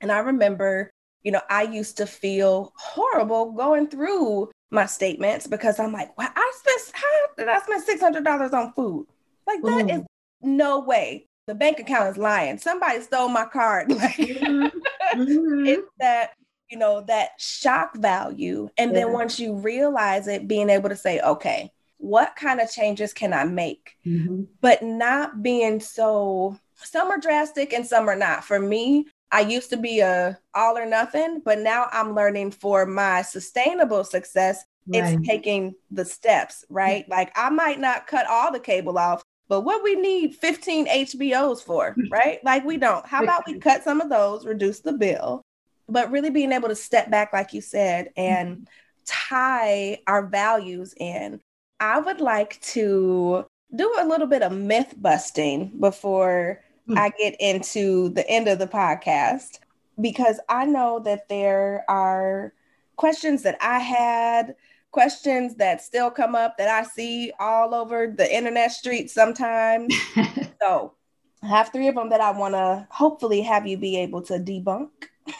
[0.00, 0.90] And I remember,
[1.22, 6.28] you know, I used to feel horrible going through my statements because I'm like, wow,
[6.34, 7.84] I spent, how did I spend
[8.26, 9.06] $600 on food?
[9.46, 10.06] Like, that is Ooh.
[10.42, 11.26] no way.
[11.46, 12.58] The bank account is lying.
[12.58, 13.90] Somebody stole my card.
[13.94, 14.70] Like, Mhm.
[15.14, 15.66] Mhm.
[15.68, 16.30] it's that
[16.68, 21.20] you know that shock value and then once you realize it being able to say
[21.20, 24.48] okay what kind of changes can i make Mhm.
[24.60, 28.44] but not being so some are drastic and some are not.
[28.44, 32.86] For me i used to be a all or nothing but now i'm learning for
[32.86, 35.02] my sustainable success Right.
[35.14, 37.08] it's taking the steps right?
[37.08, 41.60] Like i might not cut all the cable off but what we need 15 hbos
[41.60, 42.38] for right?
[42.44, 43.06] Like we don't.
[43.06, 45.42] How about we cut some of those reduce the bill
[45.88, 48.64] but really being able to step back like you said and mm-hmm.
[49.04, 51.40] tie our values in.
[51.78, 56.62] I would like to do a little bit of myth busting before.
[56.94, 59.58] I get into the end of the podcast
[60.00, 62.52] because i know that there are
[62.96, 64.54] questions that i had
[64.90, 69.94] questions that still come up that i see all over the internet streets sometimes
[70.62, 70.94] so
[71.42, 74.34] i have three of them that i want to hopefully have you be able to
[74.34, 74.88] debunk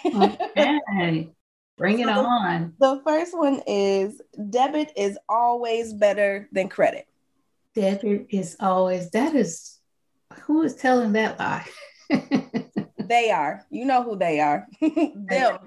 [0.04, 1.30] okay.
[1.78, 2.72] Bring it So- on.
[2.80, 7.06] The first one is debit is always better than credit.
[7.74, 9.75] Debit is always, that is,
[10.44, 11.66] who is telling that lie?
[13.08, 13.64] They are.
[13.70, 14.66] You know who they are.
[14.80, 15.58] Them.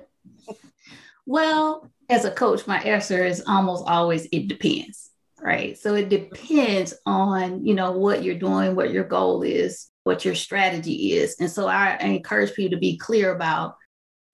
[1.26, 5.78] well, as a coach, my answer is almost always it depends, right?
[5.78, 10.36] So it depends on, you know, what you're doing, what your goal is, what your
[10.36, 11.36] strategy is.
[11.40, 13.76] And so I, I encourage people to be clear about,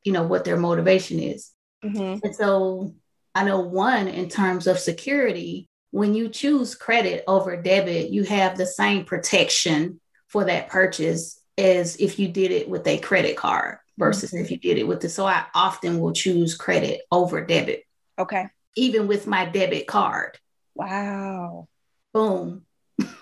[0.03, 1.51] you know, what their motivation is.
[1.83, 2.21] Mhm.
[2.23, 2.95] And so
[3.33, 8.57] I know one in terms of security, when you choose credit over debit, you have
[8.57, 9.99] the same protection
[10.35, 14.53] for that purchase as if you did it with a credit card versus if mm-hmm.
[14.53, 15.07] you did it with the.
[15.07, 17.85] So I often will choose credit over debit,
[18.19, 18.49] Okay.
[18.75, 20.37] even with my debit card.
[20.73, 21.69] Wow.
[22.13, 22.63] Boom.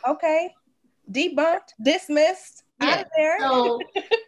[0.07, 0.55] Okay.
[1.11, 3.01] Debunked, dismissed, out Yeah.
[3.01, 3.39] of there.
[3.41, 3.79] So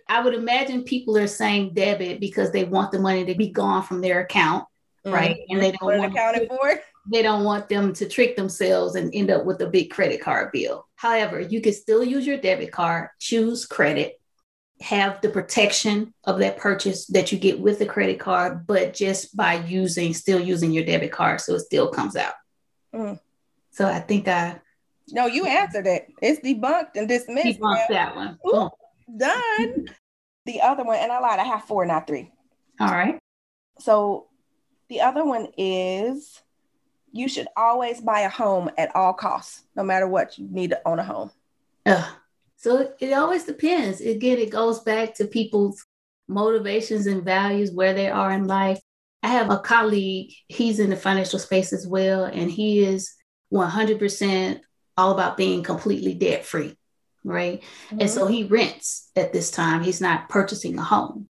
[0.07, 3.81] I would imagine people are saying debit because they want the money to be gone
[3.81, 4.65] from their account,
[5.03, 5.37] right?
[5.37, 5.53] Mm-hmm.
[5.53, 6.79] And they don't What it want accounted for.
[7.11, 10.51] They don't want them to trick themselves and end up with a big credit card
[10.51, 10.87] bill.
[10.95, 14.19] However, you can still use your debit card, choose credit,
[14.81, 19.35] have the protection of that purchase that you get with the credit card, but just
[19.35, 22.33] by using, still using your debit card, so it still comes out.
[22.93, 23.19] Mm.
[23.71, 24.59] So I think I
[25.11, 26.07] No, you answered it.
[26.21, 27.59] It's debunked and dismissed.
[27.59, 28.39] debunked that one.
[28.47, 28.69] Ooh.
[29.15, 29.87] Done.
[30.45, 32.31] the other one, and I lied, I have four, not three.
[32.79, 33.19] All right.
[33.79, 34.27] So
[34.89, 36.41] the other one is
[37.15, 40.81] you should always buy a home at all costs, no matter what you need to
[40.85, 41.31] own a home.
[41.85, 42.05] Ugh.
[42.57, 44.01] So it, it always depends.
[44.01, 45.85] Again, it goes back to people's
[46.27, 48.79] motivations and values, where they are in life.
[49.23, 53.13] I have a colleague, he's in the financial space as well, and he is
[53.53, 54.59] 100%
[54.97, 56.75] all about being completely debt free,
[57.23, 57.63] right?
[57.97, 58.33] And so mm-hmm.
[58.33, 59.83] he rents at this time.
[59.83, 61.29] He's not purchasing a home.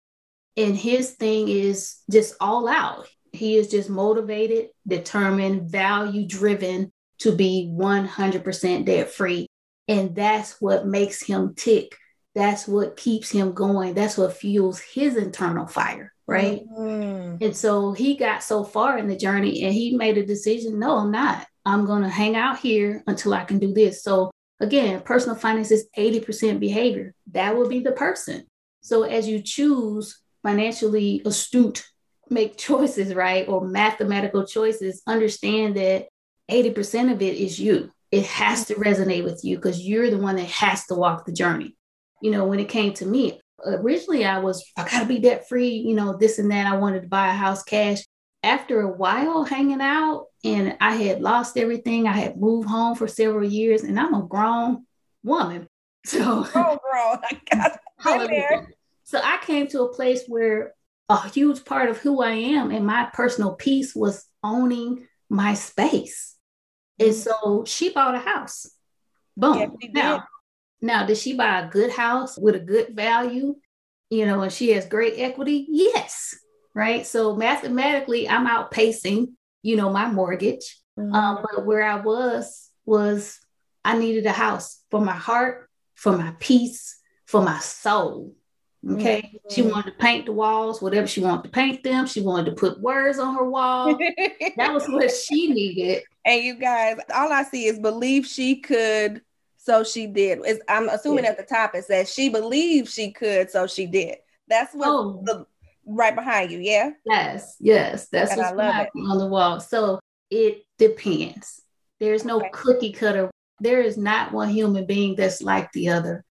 [0.55, 3.07] And his thing is just all out.
[3.33, 9.47] He is just motivated, determined, value driven to be 100% debt free.
[9.87, 11.95] And that's what makes him tick.
[12.35, 13.93] That's what keeps him going.
[13.93, 16.63] That's what fuels his internal fire, right?
[16.67, 17.41] Mhm.
[17.41, 20.97] And so he got so far in the journey and he made a decision no,
[20.97, 21.45] I'm not.
[21.65, 24.03] I'm going to hang out here until I can do this.
[24.03, 27.13] So, again, personal finance is 80% behavior.
[27.31, 28.45] That will be the person.
[28.81, 31.85] So, as you choose financially astute,
[32.29, 33.47] make choices, right?
[33.47, 36.07] Or mathematical choices, understand that
[36.49, 37.91] 80% of it is you.
[38.11, 41.31] It has to resonate with you because you're the one that has to walk the
[41.31, 41.75] journey.
[42.21, 45.69] You know, when it came to me, originally I was, I gotta be debt free,
[45.69, 46.67] you know, this and that.
[46.67, 48.03] I wanted to buy a house cash.
[48.43, 52.07] after a while hanging out, and I had lost everything.
[52.07, 54.85] I had moved home for several years, and I'm a grown
[55.23, 55.67] woman.
[56.05, 57.79] So, oh, girl, I got.
[59.05, 60.73] So I came to a place where
[61.09, 66.35] a huge part of who I am and my personal peace was owning my space.
[66.99, 67.19] And mm-hmm.
[67.19, 68.69] so she bought a house.
[69.35, 69.57] Boom.
[69.57, 70.23] Yes, now,
[70.81, 73.55] now, did she buy a good house with a good value?
[74.09, 75.65] You know, and she has great equity?
[75.69, 76.35] Yes.
[76.75, 77.05] Right.
[77.05, 79.27] So mathematically, I'm outpacing,
[79.61, 80.79] you know, my mortgage.
[80.99, 81.13] Mm-hmm.
[81.13, 83.39] Um, but where I was, was
[83.83, 88.35] I needed a house for my heart, for my peace, for my soul.
[88.91, 89.21] Okay.
[89.21, 89.37] Mm-hmm.
[89.49, 92.05] She wanted to paint the walls, whatever she wanted to paint them.
[92.05, 93.97] She wanted to put words on her wall.
[94.57, 96.03] that was what she needed.
[96.25, 99.21] And you guys, all I see is believe she could,
[99.57, 100.39] so she did.
[100.43, 101.31] It's, I'm assuming yeah.
[101.31, 104.17] at the top it says she believed she could, so she did.
[104.49, 105.21] That's what oh.
[105.23, 105.45] the
[105.85, 106.91] right behind you, yeah?
[107.05, 108.09] Yes, yes.
[108.09, 109.61] That's and what's on the wall.
[109.61, 111.61] So it depends.
[111.99, 112.49] There's no okay.
[112.51, 113.31] cookie cutter.
[113.61, 116.25] There is not one human being that's like the other.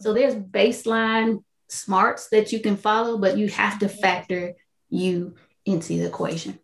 [0.00, 4.54] So there's baseline smarts that you can follow, but you have to factor
[4.88, 6.58] you into the equation.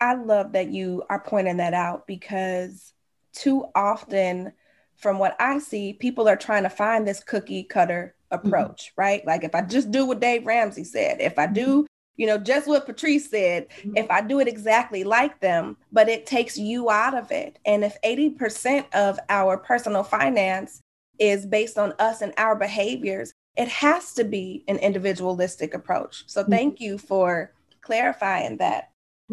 [0.00, 2.92] I love that you are pointing that out because
[3.32, 4.52] too often,
[4.96, 8.46] from what I see, people are trying to find this cookie cutter mm-hmm.
[8.46, 9.00] approach, mm-hmm.
[9.00, 9.26] right?
[9.26, 11.86] Like if I just do what Dave Ramsey said, if I do, mm-hmm.
[12.16, 13.96] you know, just what Patrice said, mm-hmm.
[13.96, 17.58] if I do it exactly like them, but it takes you out of it.
[17.64, 20.80] And if 80% of our personal finance
[21.18, 26.24] is based on us and our behaviors, it has to be an individualistic approach.
[26.26, 26.52] So mm-hmm.
[26.52, 28.90] thank you for clarifying that.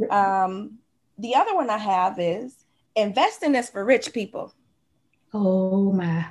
[0.10, 0.78] Um,
[1.18, 4.54] the other one I have is investing is for rich people.
[5.34, 6.28] Oh my.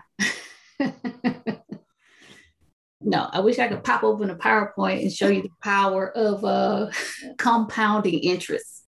[3.01, 6.45] no, I wish I could pop open a PowerPoint and show you the power of
[6.45, 6.91] uh,
[7.39, 8.85] compounding interest.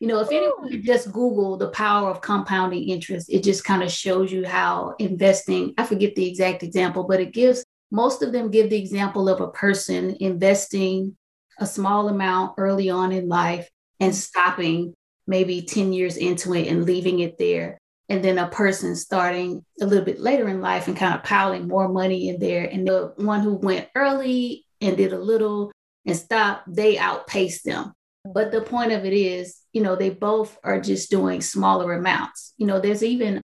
[0.00, 3.82] You know, if anyone could just Google the power of compounding interest, it just kind
[3.82, 8.32] of shows you how investing, I forget the exact example, but it gives most of
[8.32, 11.16] them give the example of a person investing
[11.58, 14.94] a small amount early on in life and stopping
[15.26, 17.78] maybe 10 years into it and leaving it there.
[18.08, 21.68] And then a person starting a little bit later in life and kind of piling
[21.68, 22.64] more money in there.
[22.64, 25.70] And the one who went early and did a little
[26.06, 27.92] and stopped, they outpaced them.
[28.24, 32.52] But the point of it is, you know, they both are just doing smaller amounts.
[32.56, 33.40] You know, there's even,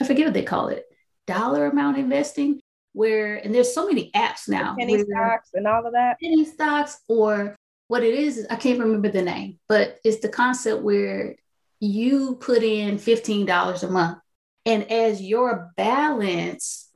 [0.00, 0.84] I forget what they call it,
[1.26, 2.60] dollar amount investing
[2.92, 6.98] where and there's so many apps now penny stocks and all of that penny stocks
[7.08, 7.56] or
[7.88, 11.36] what it is i can't remember the name but it's the concept where
[11.82, 14.18] you put in $15 a month
[14.66, 16.90] and as your balance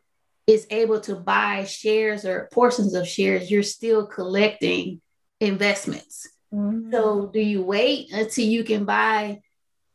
[0.47, 5.01] is able to buy shares or portions of shares you're still collecting
[5.41, 6.91] investments mm-hmm.
[6.93, 9.41] so do you wait until you can buy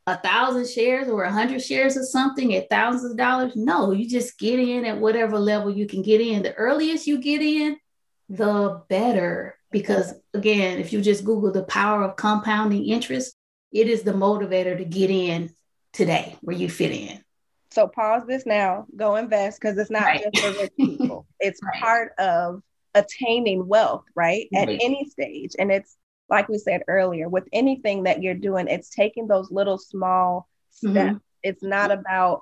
[0.09, 3.55] a thousand shares or a hundred shares of something at thousands of dollars.
[3.55, 6.43] No, you just get in at whatever level you can get in.
[6.43, 7.77] The earliest you get in,
[8.29, 9.55] the better.
[9.71, 13.35] Because again, if you just Google the power of compounding interest,
[13.71, 15.51] it is the motivator to get in
[15.93, 17.23] today where you fit in.
[17.71, 20.23] So pause this now, go invest because it's not right.
[20.33, 21.27] just for rich people.
[21.39, 21.79] It's right.
[21.79, 22.61] part of
[22.95, 24.47] attaining wealth, right?
[24.53, 25.55] At any stage.
[25.57, 25.95] And it's
[26.29, 30.95] like we said earlier, with anything that you're doing, it's taking those little small steps.
[30.95, 31.17] Mm-hmm.
[31.43, 32.41] It's not about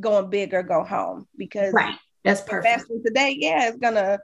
[0.00, 1.96] going big or go home because right.
[2.24, 2.90] That's perfect.
[3.04, 4.18] today, yeah, it's gonna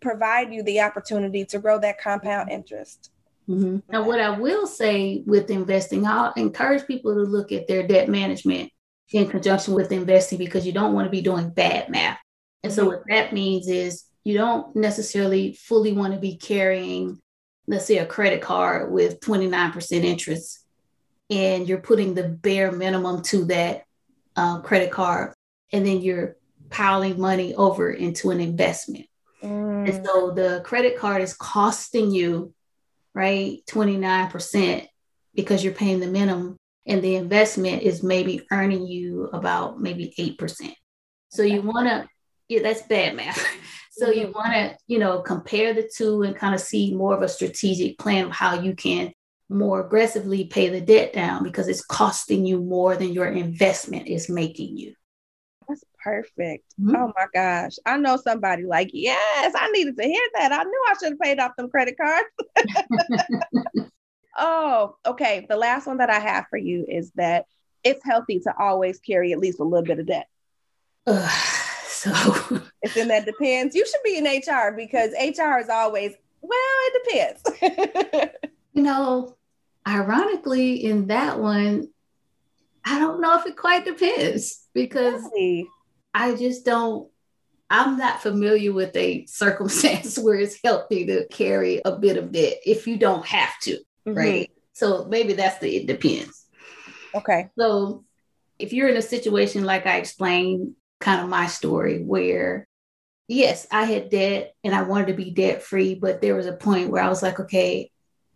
[0.00, 3.10] provide you the opportunity to grow that compound interest.
[3.48, 3.78] Mm-hmm.
[3.92, 8.08] Now, what I will say with investing, I'll encourage people to look at their debt
[8.08, 8.72] management
[9.12, 12.18] in conjunction with investing because you don't want to be doing bad math.
[12.62, 12.80] And mm-hmm.
[12.80, 17.20] so, what that means is you don't necessarily fully want to be carrying
[17.66, 20.64] let's say a credit card with 29% interest
[21.30, 23.84] and you're putting the bare minimum to that
[24.36, 25.34] um, credit card
[25.72, 26.36] and then you're
[26.70, 29.06] piling money over into an investment.
[29.42, 29.88] Mm.
[29.88, 32.54] and so the credit card is costing you
[33.14, 34.88] right 29%
[35.34, 36.56] because you're paying the minimum
[36.86, 40.72] and the investment is maybe earning you about maybe 8%
[41.28, 42.08] so you want to
[42.48, 43.44] yeah that's bad math
[43.96, 44.32] So you mm-hmm.
[44.32, 47.98] want to, you know, compare the two and kind of see more of a strategic
[47.98, 49.12] plan of how you can
[49.48, 54.28] more aggressively pay the debt down because it's costing you more than your investment is
[54.28, 54.92] making you.
[55.68, 56.64] That's perfect.
[56.80, 56.96] Mm-hmm.
[56.96, 57.76] Oh my gosh.
[57.86, 60.52] I know somebody like, yes, I needed to hear that.
[60.52, 62.28] I knew I should have paid off them credit cards.
[64.36, 65.46] oh, okay.
[65.48, 67.46] The last one that I have for you is that
[67.82, 70.26] it's healthy to always carry at least a little bit of debt.
[71.96, 72.12] So
[72.82, 73.74] it's in that depends.
[73.74, 78.30] You should be in HR because HR is always, well, it depends.
[78.74, 79.36] you know,
[79.86, 81.88] ironically, in that one,
[82.84, 85.68] I don't know if it quite depends because really?
[86.14, 87.10] I just don't.
[87.68, 92.58] I'm not familiar with a circumstance where it's healthy to carry a bit of debt
[92.64, 93.72] if you don't have to,
[94.06, 94.14] mm-hmm.
[94.14, 94.50] right?
[94.72, 96.44] So maybe that's the it depends.
[97.14, 97.48] Okay.
[97.58, 98.04] So
[98.58, 102.66] if you're in a situation like I explained, kind of my story, where
[103.28, 106.52] yes, I had debt and I wanted to be debt free, but there was a
[106.52, 107.90] point where I was like, okay,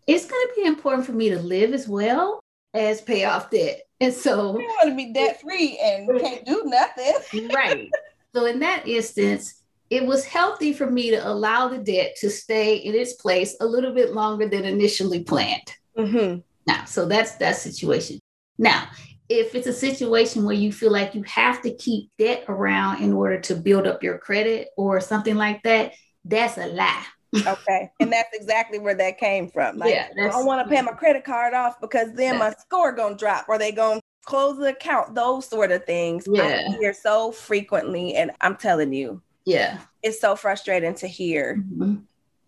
[0.06, 2.42] it's going to be important for me to live as well
[2.74, 3.82] as pay off debt.
[4.00, 7.48] And so you want to be debt free and can't do nothing.
[7.54, 7.90] right.
[8.34, 12.76] So in that instance, it was healthy for me to allow the debt to stay
[12.76, 15.74] in its place a little bit longer than initially planned.
[15.98, 16.40] Mm-hmm.
[16.66, 18.20] Now, so that's that situation.
[18.56, 18.88] Now,
[19.30, 23.12] if it's a situation where you feel like you have to keep debt around in
[23.12, 25.92] order to build up your credit or something like that,
[26.24, 27.04] that's a lie.
[27.46, 27.92] okay.
[28.00, 29.78] And that's exactly where that came from.
[29.78, 32.90] Like, yeah, I don't want to pay my credit card off because then my score
[32.90, 36.26] gonna drop or they gonna close the account, those sort of things.
[36.28, 36.66] Yeah.
[36.68, 38.14] I hear so frequently.
[38.16, 41.58] And I'm telling you, yeah, it's so frustrating to hear.
[41.58, 41.98] Mm-hmm.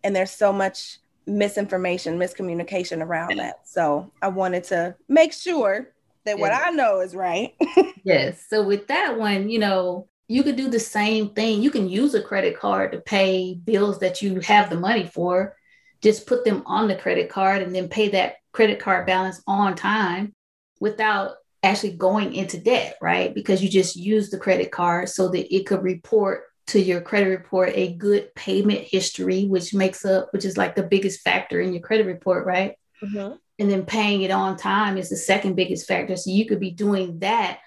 [0.03, 3.69] And there's so much misinformation, miscommunication around that.
[3.69, 5.93] So I wanted to make sure
[6.25, 7.55] that what I know is right.
[8.05, 8.45] yes.
[8.49, 11.63] So with that one, you know, you could do the same thing.
[11.63, 15.57] You can use a credit card to pay bills that you have the money for.
[16.01, 19.77] Just put them on the credit card and then pay that credit card balance on
[19.77, 20.35] time
[20.81, 23.35] without actually going into debt, right?
[23.35, 27.29] Because you just use the credit card so that it could report to your credit
[27.29, 31.73] report a good payment history, which makes up, which is like the biggest factor in
[31.73, 32.77] your credit report, right?
[33.03, 36.17] Mm-hmm and then paying it on time is the second biggest factor.
[36.17, 37.61] So you could be doing that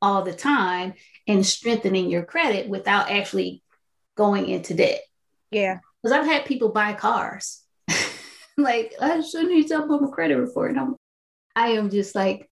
[0.00, 0.94] all the time
[1.28, 3.62] and strengthening your credit without actually
[4.16, 5.02] going into debt.
[5.50, 5.80] Yeah.
[6.02, 7.60] Because I've had people buy cars.
[8.56, 10.70] like, I shouldn't need to on my credit report.
[10.70, 10.96] And I'm,
[11.54, 12.50] I am just like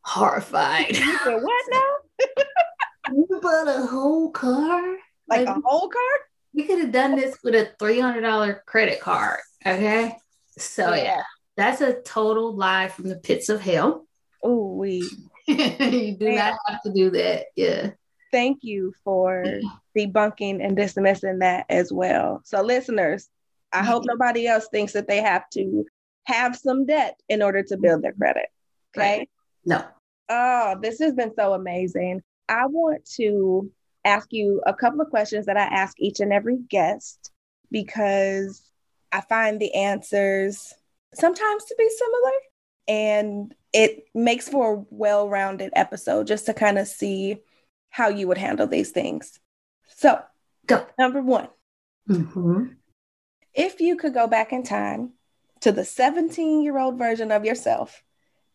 [0.00, 0.96] horrified.
[1.24, 1.96] what now?
[3.08, 4.96] you bought a whole car?
[5.28, 6.18] Like, like a whole car?
[6.54, 9.40] You could have done this with a $300 credit card.
[9.66, 10.16] Okay.
[10.56, 11.04] So, yeah.
[11.04, 11.22] yeah
[11.58, 14.06] that's a total lie from the pits of hell.
[14.44, 15.10] Oh, we.
[15.46, 17.46] you do not have to do that.
[17.56, 17.90] Yeah.
[18.32, 19.44] Thank you for
[19.98, 22.42] debunking and dismissing that as well.
[22.44, 23.28] So, listeners,
[23.72, 24.18] I hope mm-hmm.
[24.18, 25.84] nobody else thinks that they have to
[26.26, 28.46] have some debt in order to build their credit.
[28.96, 29.28] Okay.
[29.64, 29.84] No.
[30.28, 32.22] Oh, this has been so amazing.
[32.48, 33.68] I want to
[34.04, 37.32] ask you a couple of questions that I ask each and every guest
[37.72, 38.62] because
[39.10, 40.72] I find the answers
[41.14, 42.32] sometimes to be similar.
[42.88, 47.38] And it makes for a well rounded episode just to kind of see
[47.90, 49.38] how you would handle these things.
[49.96, 50.20] So,
[50.66, 50.86] go.
[50.98, 51.48] Number one,
[52.08, 52.66] mm-hmm.
[53.54, 55.12] if you could go back in time
[55.60, 58.02] to the 17 year old version of yourself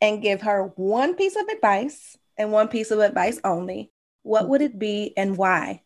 [0.01, 3.91] and give her one piece of advice and one piece of advice only,
[4.23, 5.81] what would it be and why?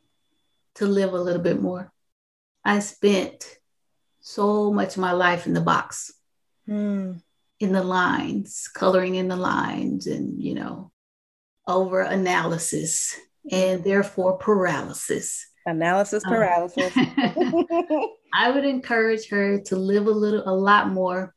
[0.75, 1.91] To live a little bit more.
[2.63, 3.57] I spent
[4.19, 6.13] so much of my life in the box
[6.67, 7.21] mm.
[7.59, 10.91] in the lines, coloring in the lines, and, you know,
[11.67, 13.15] over analysis
[13.51, 15.47] and therefore paralysis.
[15.65, 16.93] Analysis uh, paralysis.
[18.33, 21.33] I would encourage her to live a little, a lot more.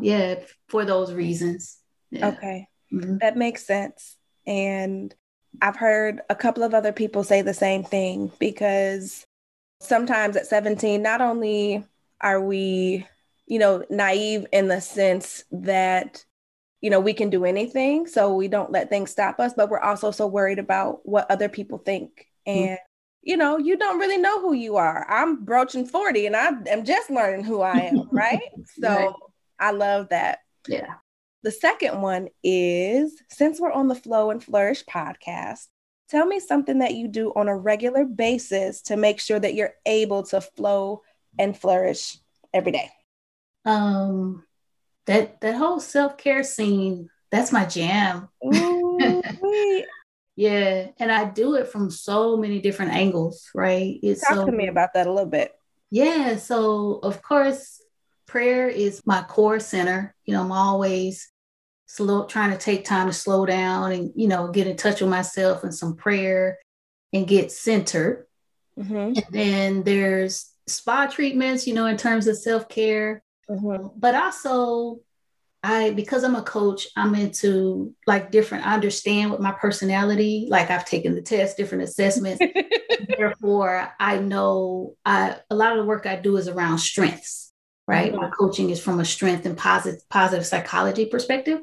[0.00, 0.36] Yeah,
[0.68, 1.78] for those reasons.
[2.10, 2.28] Yeah.
[2.28, 2.68] Okay.
[2.92, 3.18] Mm-hmm.
[3.18, 4.16] That makes sense.
[4.46, 5.14] And
[5.60, 9.26] I've heard a couple of other people say the same thing because
[9.80, 11.84] sometimes at 17, not only
[12.20, 13.06] are we
[13.52, 16.24] you know, naive in the sense that,
[16.80, 18.06] you know, we can do anything.
[18.06, 21.50] So we don't let things stop us, but we're also so worried about what other
[21.50, 22.28] people think.
[22.48, 22.58] Mm-hmm.
[22.58, 23.20] And, mm-hmm.
[23.20, 25.06] you know, you don't really know who you are.
[25.06, 28.40] I'm broaching 40 and I am just learning who I am, right?
[28.80, 29.12] So right.
[29.60, 30.38] I love that.
[30.66, 30.94] Yeah.
[31.42, 35.66] The second one is since we're on the Flow and Flourish podcast,
[36.08, 39.74] tell me something that you do on a regular basis to make sure that you're
[39.84, 41.02] able to flow
[41.38, 42.16] and flourish
[42.54, 42.88] every day
[43.64, 44.44] um
[45.06, 48.28] that that whole self-care scene that's my jam.
[50.34, 53.98] Yeah and i do it from so many different angles right?
[54.02, 55.52] It's talk so, to me about that a little bit.
[55.90, 57.82] Yeah so of course
[58.26, 60.14] prayer is my core center.
[60.24, 61.30] You know i'm always
[61.86, 65.10] slow trying to take time to slow down and you know get in touch with
[65.10, 66.58] myself and some prayer
[67.12, 68.26] and get centered.
[68.78, 68.94] Mm-hmm.
[68.96, 73.22] and then there's spa treatments you know in terms of self-care
[73.52, 73.88] Mm-hmm.
[73.96, 75.00] But also,
[75.62, 78.66] I because I'm a coach, I'm into like different.
[78.66, 80.46] I understand what my personality.
[80.50, 82.42] Like I've taken the test, different assessments.
[83.18, 87.52] Therefore, I know I a lot of the work I do is around strengths.
[87.86, 88.12] right?
[88.12, 88.22] Mm-hmm.
[88.22, 91.60] My coaching is from a strength and positive positive psychology perspective.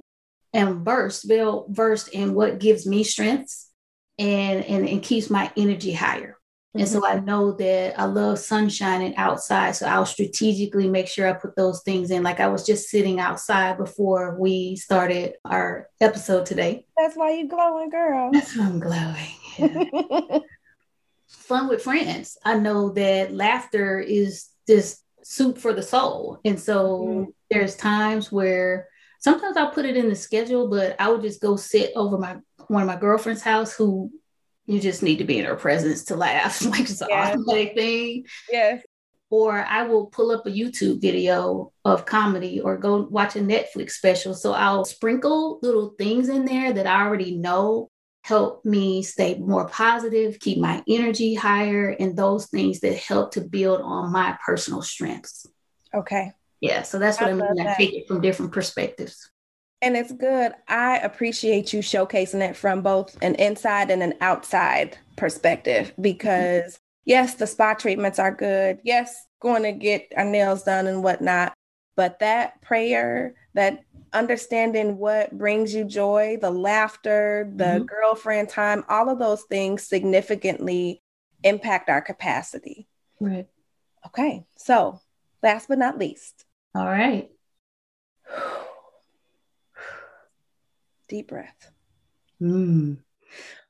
[0.51, 3.69] And versed, well versed in what gives me strengths
[4.17, 6.38] and, and, and keeps my energy higher.
[6.75, 6.93] And mm-hmm.
[6.93, 9.75] so I know that I love sunshine and outside.
[9.75, 12.21] So I'll strategically make sure I put those things in.
[12.21, 16.85] Like I was just sitting outside before we started our episode today.
[16.95, 18.29] That's why you glowing, girl.
[18.31, 19.27] That's why I'm glowing.
[19.57, 20.39] Yeah.
[21.27, 22.37] Fun with friends.
[22.45, 26.39] I know that laughter is just soup for the soul.
[26.45, 27.29] And so mm-hmm.
[27.49, 28.87] there's times where
[29.19, 32.37] sometimes I'll put it in the schedule, but I would just go sit over my
[32.67, 34.11] one of my girlfriend's house who
[34.69, 36.63] you just need to be in her presence to laugh.
[36.65, 37.33] like it's an yes.
[37.33, 38.25] automatic thing.
[38.51, 38.83] Yes.
[39.31, 43.91] Or I will pull up a YouTube video of comedy or go watch a Netflix
[43.91, 44.33] special.
[44.33, 47.89] So I'll sprinkle little things in there that I already know
[48.23, 53.41] help me stay more positive, keep my energy higher, and those things that help to
[53.41, 55.47] build on my personal strengths.
[55.95, 56.31] Okay.
[56.61, 56.83] Yeah.
[56.83, 57.67] So that's what I, I mean.
[57.67, 59.31] I take it from different perspectives.
[59.81, 60.51] And it's good.
[60.67, 67.35] I appreciate you showcasing it from both an inside and an outside perspective because, yes,
[67.35, 68.79] the spa treatments are good.
[68.83, 71.53] Yes, going to get our nails done and whatnot.
[71.95, 77.83] But that prayer, that understanding what brings you joy, the laughter, the mm-hmm.
[77.85, 81.01] girlfriend time, all of those things significantly
[81.43, 82.87] impact our capacity.
[83.21, 83.47] Right.
[84.07, 84.45] Okay.
[84.57, 84.99] So,
[85.41, 86.45] last but not least.
[86.75, 87.29] All right.
[91.09, 91.71] Deep breath.
[92.41, 92.99] Mm.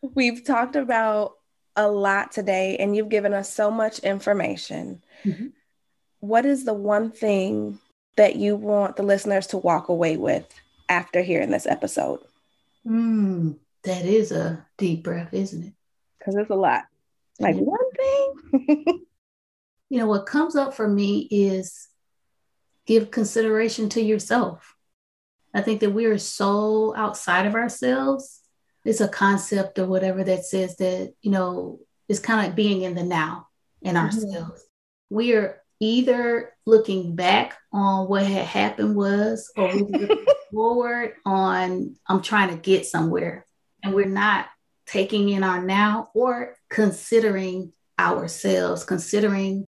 [0.01, 1.33] We've talked about
[1.75, 5.01] a lot today, and you've given us so much information.
[5.23, 5.47] Mm-hmm.
[6.19, 7.79] What is the one thing
[8.17, 10.45] that you want the listeners to walk away with
[10.89, 12.19] after hearing this episode?
[12.85, 15.73] Mm, that is a deep breath, isn't it?
[16.17, 16.83] Because it's a lot.
[17.39, 18.75] Like one thing.
[19.89, 21.87] you know, what comes up for me is
[22.85, 24.75] give consideration to yourself.
[25.53, 28.41] I think that we are so outside of ourselves.
[28.85, 32.81] It's a concept or whatever that says that, you know, it's kind of like being
[32.81, 33.47] in the now
[33.81, 34.05] in mm-hmm.
[34.05, 34.63] ourselves.
[35.09, 41.95] We are either looking back on what had happened was or we're looking forward on
[42.07, 43.45] I'm trying to get somewhere.
[43.83, 44.47] And we're not
[44.85, 49.65] taking in our now or considering ourselves, considering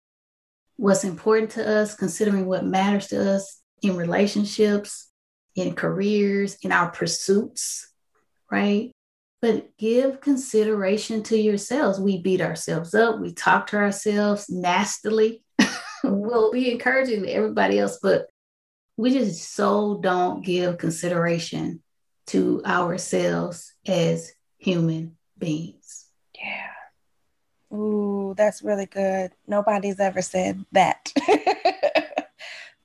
[0.76, 5.10] what's important to us, considering what matters to us in relationships,
[5.54, 7.90] in careers, in our pursuits,
[8.50, 8.90] right?
[9.40, 12.00] But give consideration to yourselves.
[12.00, 15.42] We beat ourselves up, we talk to ourselves nastily.
[16.04, 18.28] we'll be encouraging everybody else, but
[18.96, 21.82] we just so don't give consideration
[22.26, 26.06] to ourselves as human beings.
[26.36, 27.76] Yeah.
[27.76, 29.32] Ooh, that's really good.
[29.46, 31.12] Nobody's ever said that.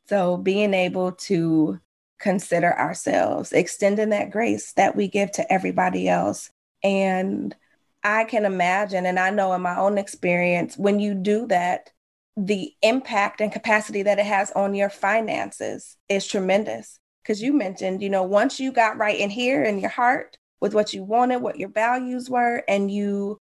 [0.08, 1.80] so being able to
[2.20, 6.52] consider ourselves, extending that grace that we give to everybody else.
[6.84, 7.56] And
[8.04, 11.92] I can imagine, and I know in my own experience, when you do that,
[12.38, 17.00] the impact and capacity that it has on your finances is tremendous.
[17.24, 20.74] Because you mentioned, you know, once you got right in here in your heart with
[20.74, 23.38] what you wanted, what your values were, and you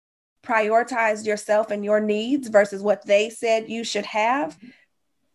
[0.44, 4.58] prioritized yourself and your needs versus what they said you should have,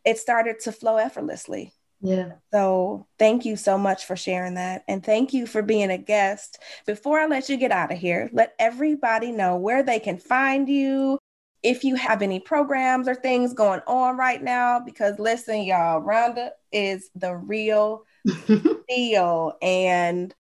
[0.06, 1.74] it started to flow effortlessly.
[2.02, 2.34] Yeah.
[2.54, 4.84] So thank you so much for sharing that.
[4.88, 6.60] And thank you for being a guest.
[6.86, 10.70] Before I let you get out of here, let everybody know where they can find
[10.70, 11.18] you,
[11.64, 14.80] if you have any programs or things going on right now.
[14.80, 18.04] Because listen, y'all, Rhonda is the real
[18.90, 20.34] deal and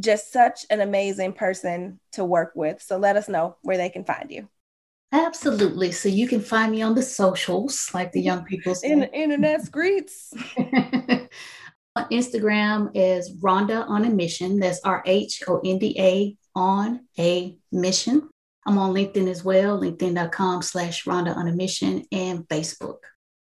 [0.00, 2.82] just such an amazing person to work with.
[2.82, 4.48] So let us know where they can find you.
[5.12, 5.92] Absolutely.
[5.92, 8.90] So you can find me on the socials, like the young people say.
[8.90, 10.32] In the internet streets.
[11.96, 14.58] on Instagram is Rhonda on a mission.
[14.58, 18.28] That's R H O N D A on a mission.
[18.66, 22.96] I'm on LinkedIn as well, linkedin.com slash Rhonda on a mission and Facebook.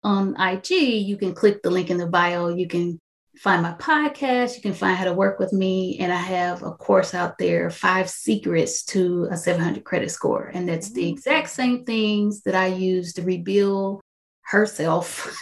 [0.04, 2.48] On IG, you can click the link in the bio.
[2.48, 2.98] You can
[3.42, 4.54] find my podcast.
[4.54, 5.98] You can find how to work with me.
[5.98, 10.52] And I have a course out there, Five Secrets to a 700 Credit Score.
[10.54, 11.10] And that's the mm.
[11.10, 14.00] exact same things that I use to rebuild
[14.42, 15.36] herself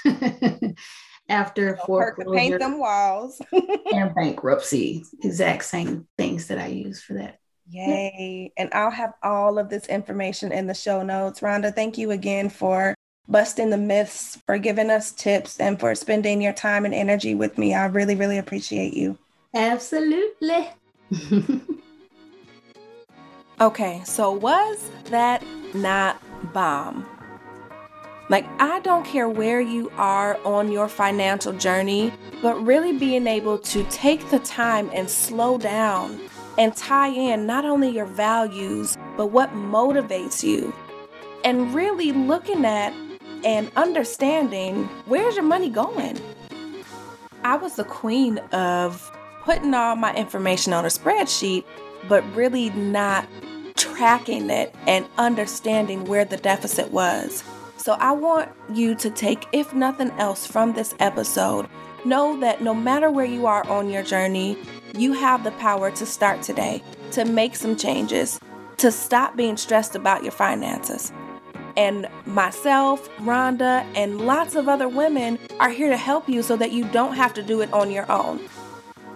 [1.28, 2.38] after foreclosure.
[2.38, 3.38] Paint them walls.
[3.92, 5.04] and bankruptcy.
[5.22, 7.38] Exact same things that I use for that.
[7.68, 8.50] Yay.
[8.56, 11.40] And I'll have all of this information in the show notes.
[11.40, 12.94] Rhonda, thank you again for
[13.28, 17.58] busting the myths, for giving us tips, and for spending your time and energy with
[17.58, 17.74] me.
[17.74, 19.18] I really, really appreciate you.
[19.54, 20.68] Absolutely.
[23.60, 25.44] okay, so was that
[25.74, 26.20] not
[26.52, 27.06] bomb?
[28.28, 33.58] Like, I don't care where you are on your financial journey, but really being able
[33.58, 36.20] to take the time and slow down
[36.56, 40.72] and tie in not only your values, but what motivates you.
[41.44, 42.94] And really looking at
[43.44, 46.18] and understanding where's your money going.
[47.44, 49.10] I was the queen of
[49.44, 51.64] putting all my information on a spreadsheet,
[52.08, 53.26] but really not
[53.76, 57.42] tracking it and understanding where the deficit was.
[57.78, 61.66] So I want you to take, if nothing else, from this episode,
[62.04, 64.58] know that no matter where you are on your journey,
[64.94, 66.82] you have the power to start today,
[67.12, 68.38] to make some changes,
[68.76, 71.10] to stop being stressed about your finances.
[71.70, 71.78] Mm-hmm.
[71.78, 76.72] And myself, Rhonda, and lots of other women are here to help you so that
[76.72, 78.40] you don't have to do it on your own.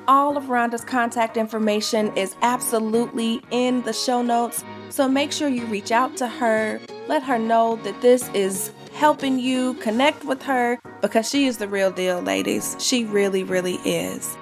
[0.06, 5.64] All of Rhonda's contact information is absolutely in the show notes, so make sure you
[5.66, 6.78] reach out to her.
[7.08, 11.68] Let her know that this is helping you connect with her because she is the
[11.68, 12.76] real deal, ladies.
[12.78, 14.36] She really, really is.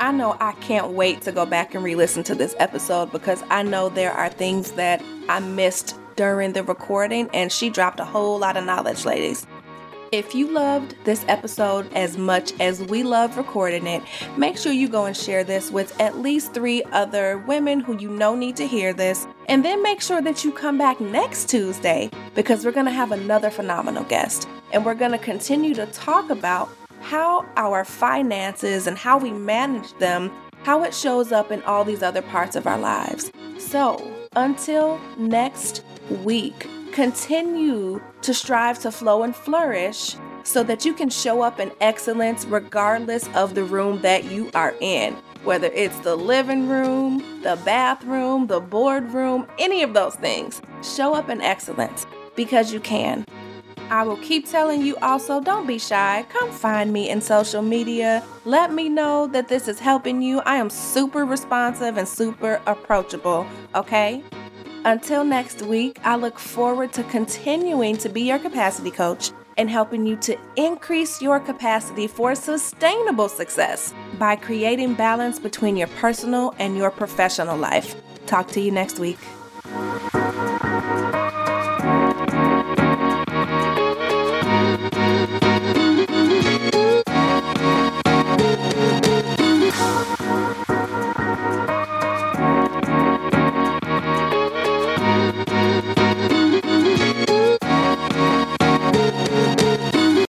[0.00, 3.42] I know I can't wait to go back and re listen to this episode because
[3.50, 8.04] I know there are things that I missed during the recording, and she dropped a
[8.04, 9.46] whole lot of knowledge, ladies.
[10.14, 14.00] If you loved this episode as much as we love recording it,
[14.36, 18.10] make sure you go and share this with at least three other women who you
[18.10, 19.26] know need to hear this.
[19.48, 23.10] And then make sure that you come back next Tuesday because we're going to have
[23.10, 24.46] another phenomenal guest.
[24.72, 26.68] And we're going to continue to talk about
[27.00, 30.30] how our finances and how we manage them,
[30.62, 33.32] how it shows up in all these other parts of our lives.
[33.58, 35.84] So, until next
[36.22, 41.72] week, continue to strive to flow and flourish so that you can show up in
[41.80, 45.14] excellence regardless of the room that you are in.
[45.42, 51.28] Whether it's the living room, the bathroom, the boardroom, any of those things, show up
[51.28, 52.06] in excellence
[52.36, 53.24] because you can.
[53.90, 56.24] I will keep telling you also don't be shy.
[56.28, 58.24] Come find me in social media.
[58.44, 60.40] Let me know that this is helping you.
[60.40, 64.22] I am super responsive and super approachable, okay?
[64.84, 70.04] Until next week, I look forward to continuing to be your capacity coach and helping
[70.06, 76.76] you to increase your capacity for sustainable success by creating balance between your personal and
[76.76, 77.94] your professional life.
[78.26, 79.18] Talk to you next week.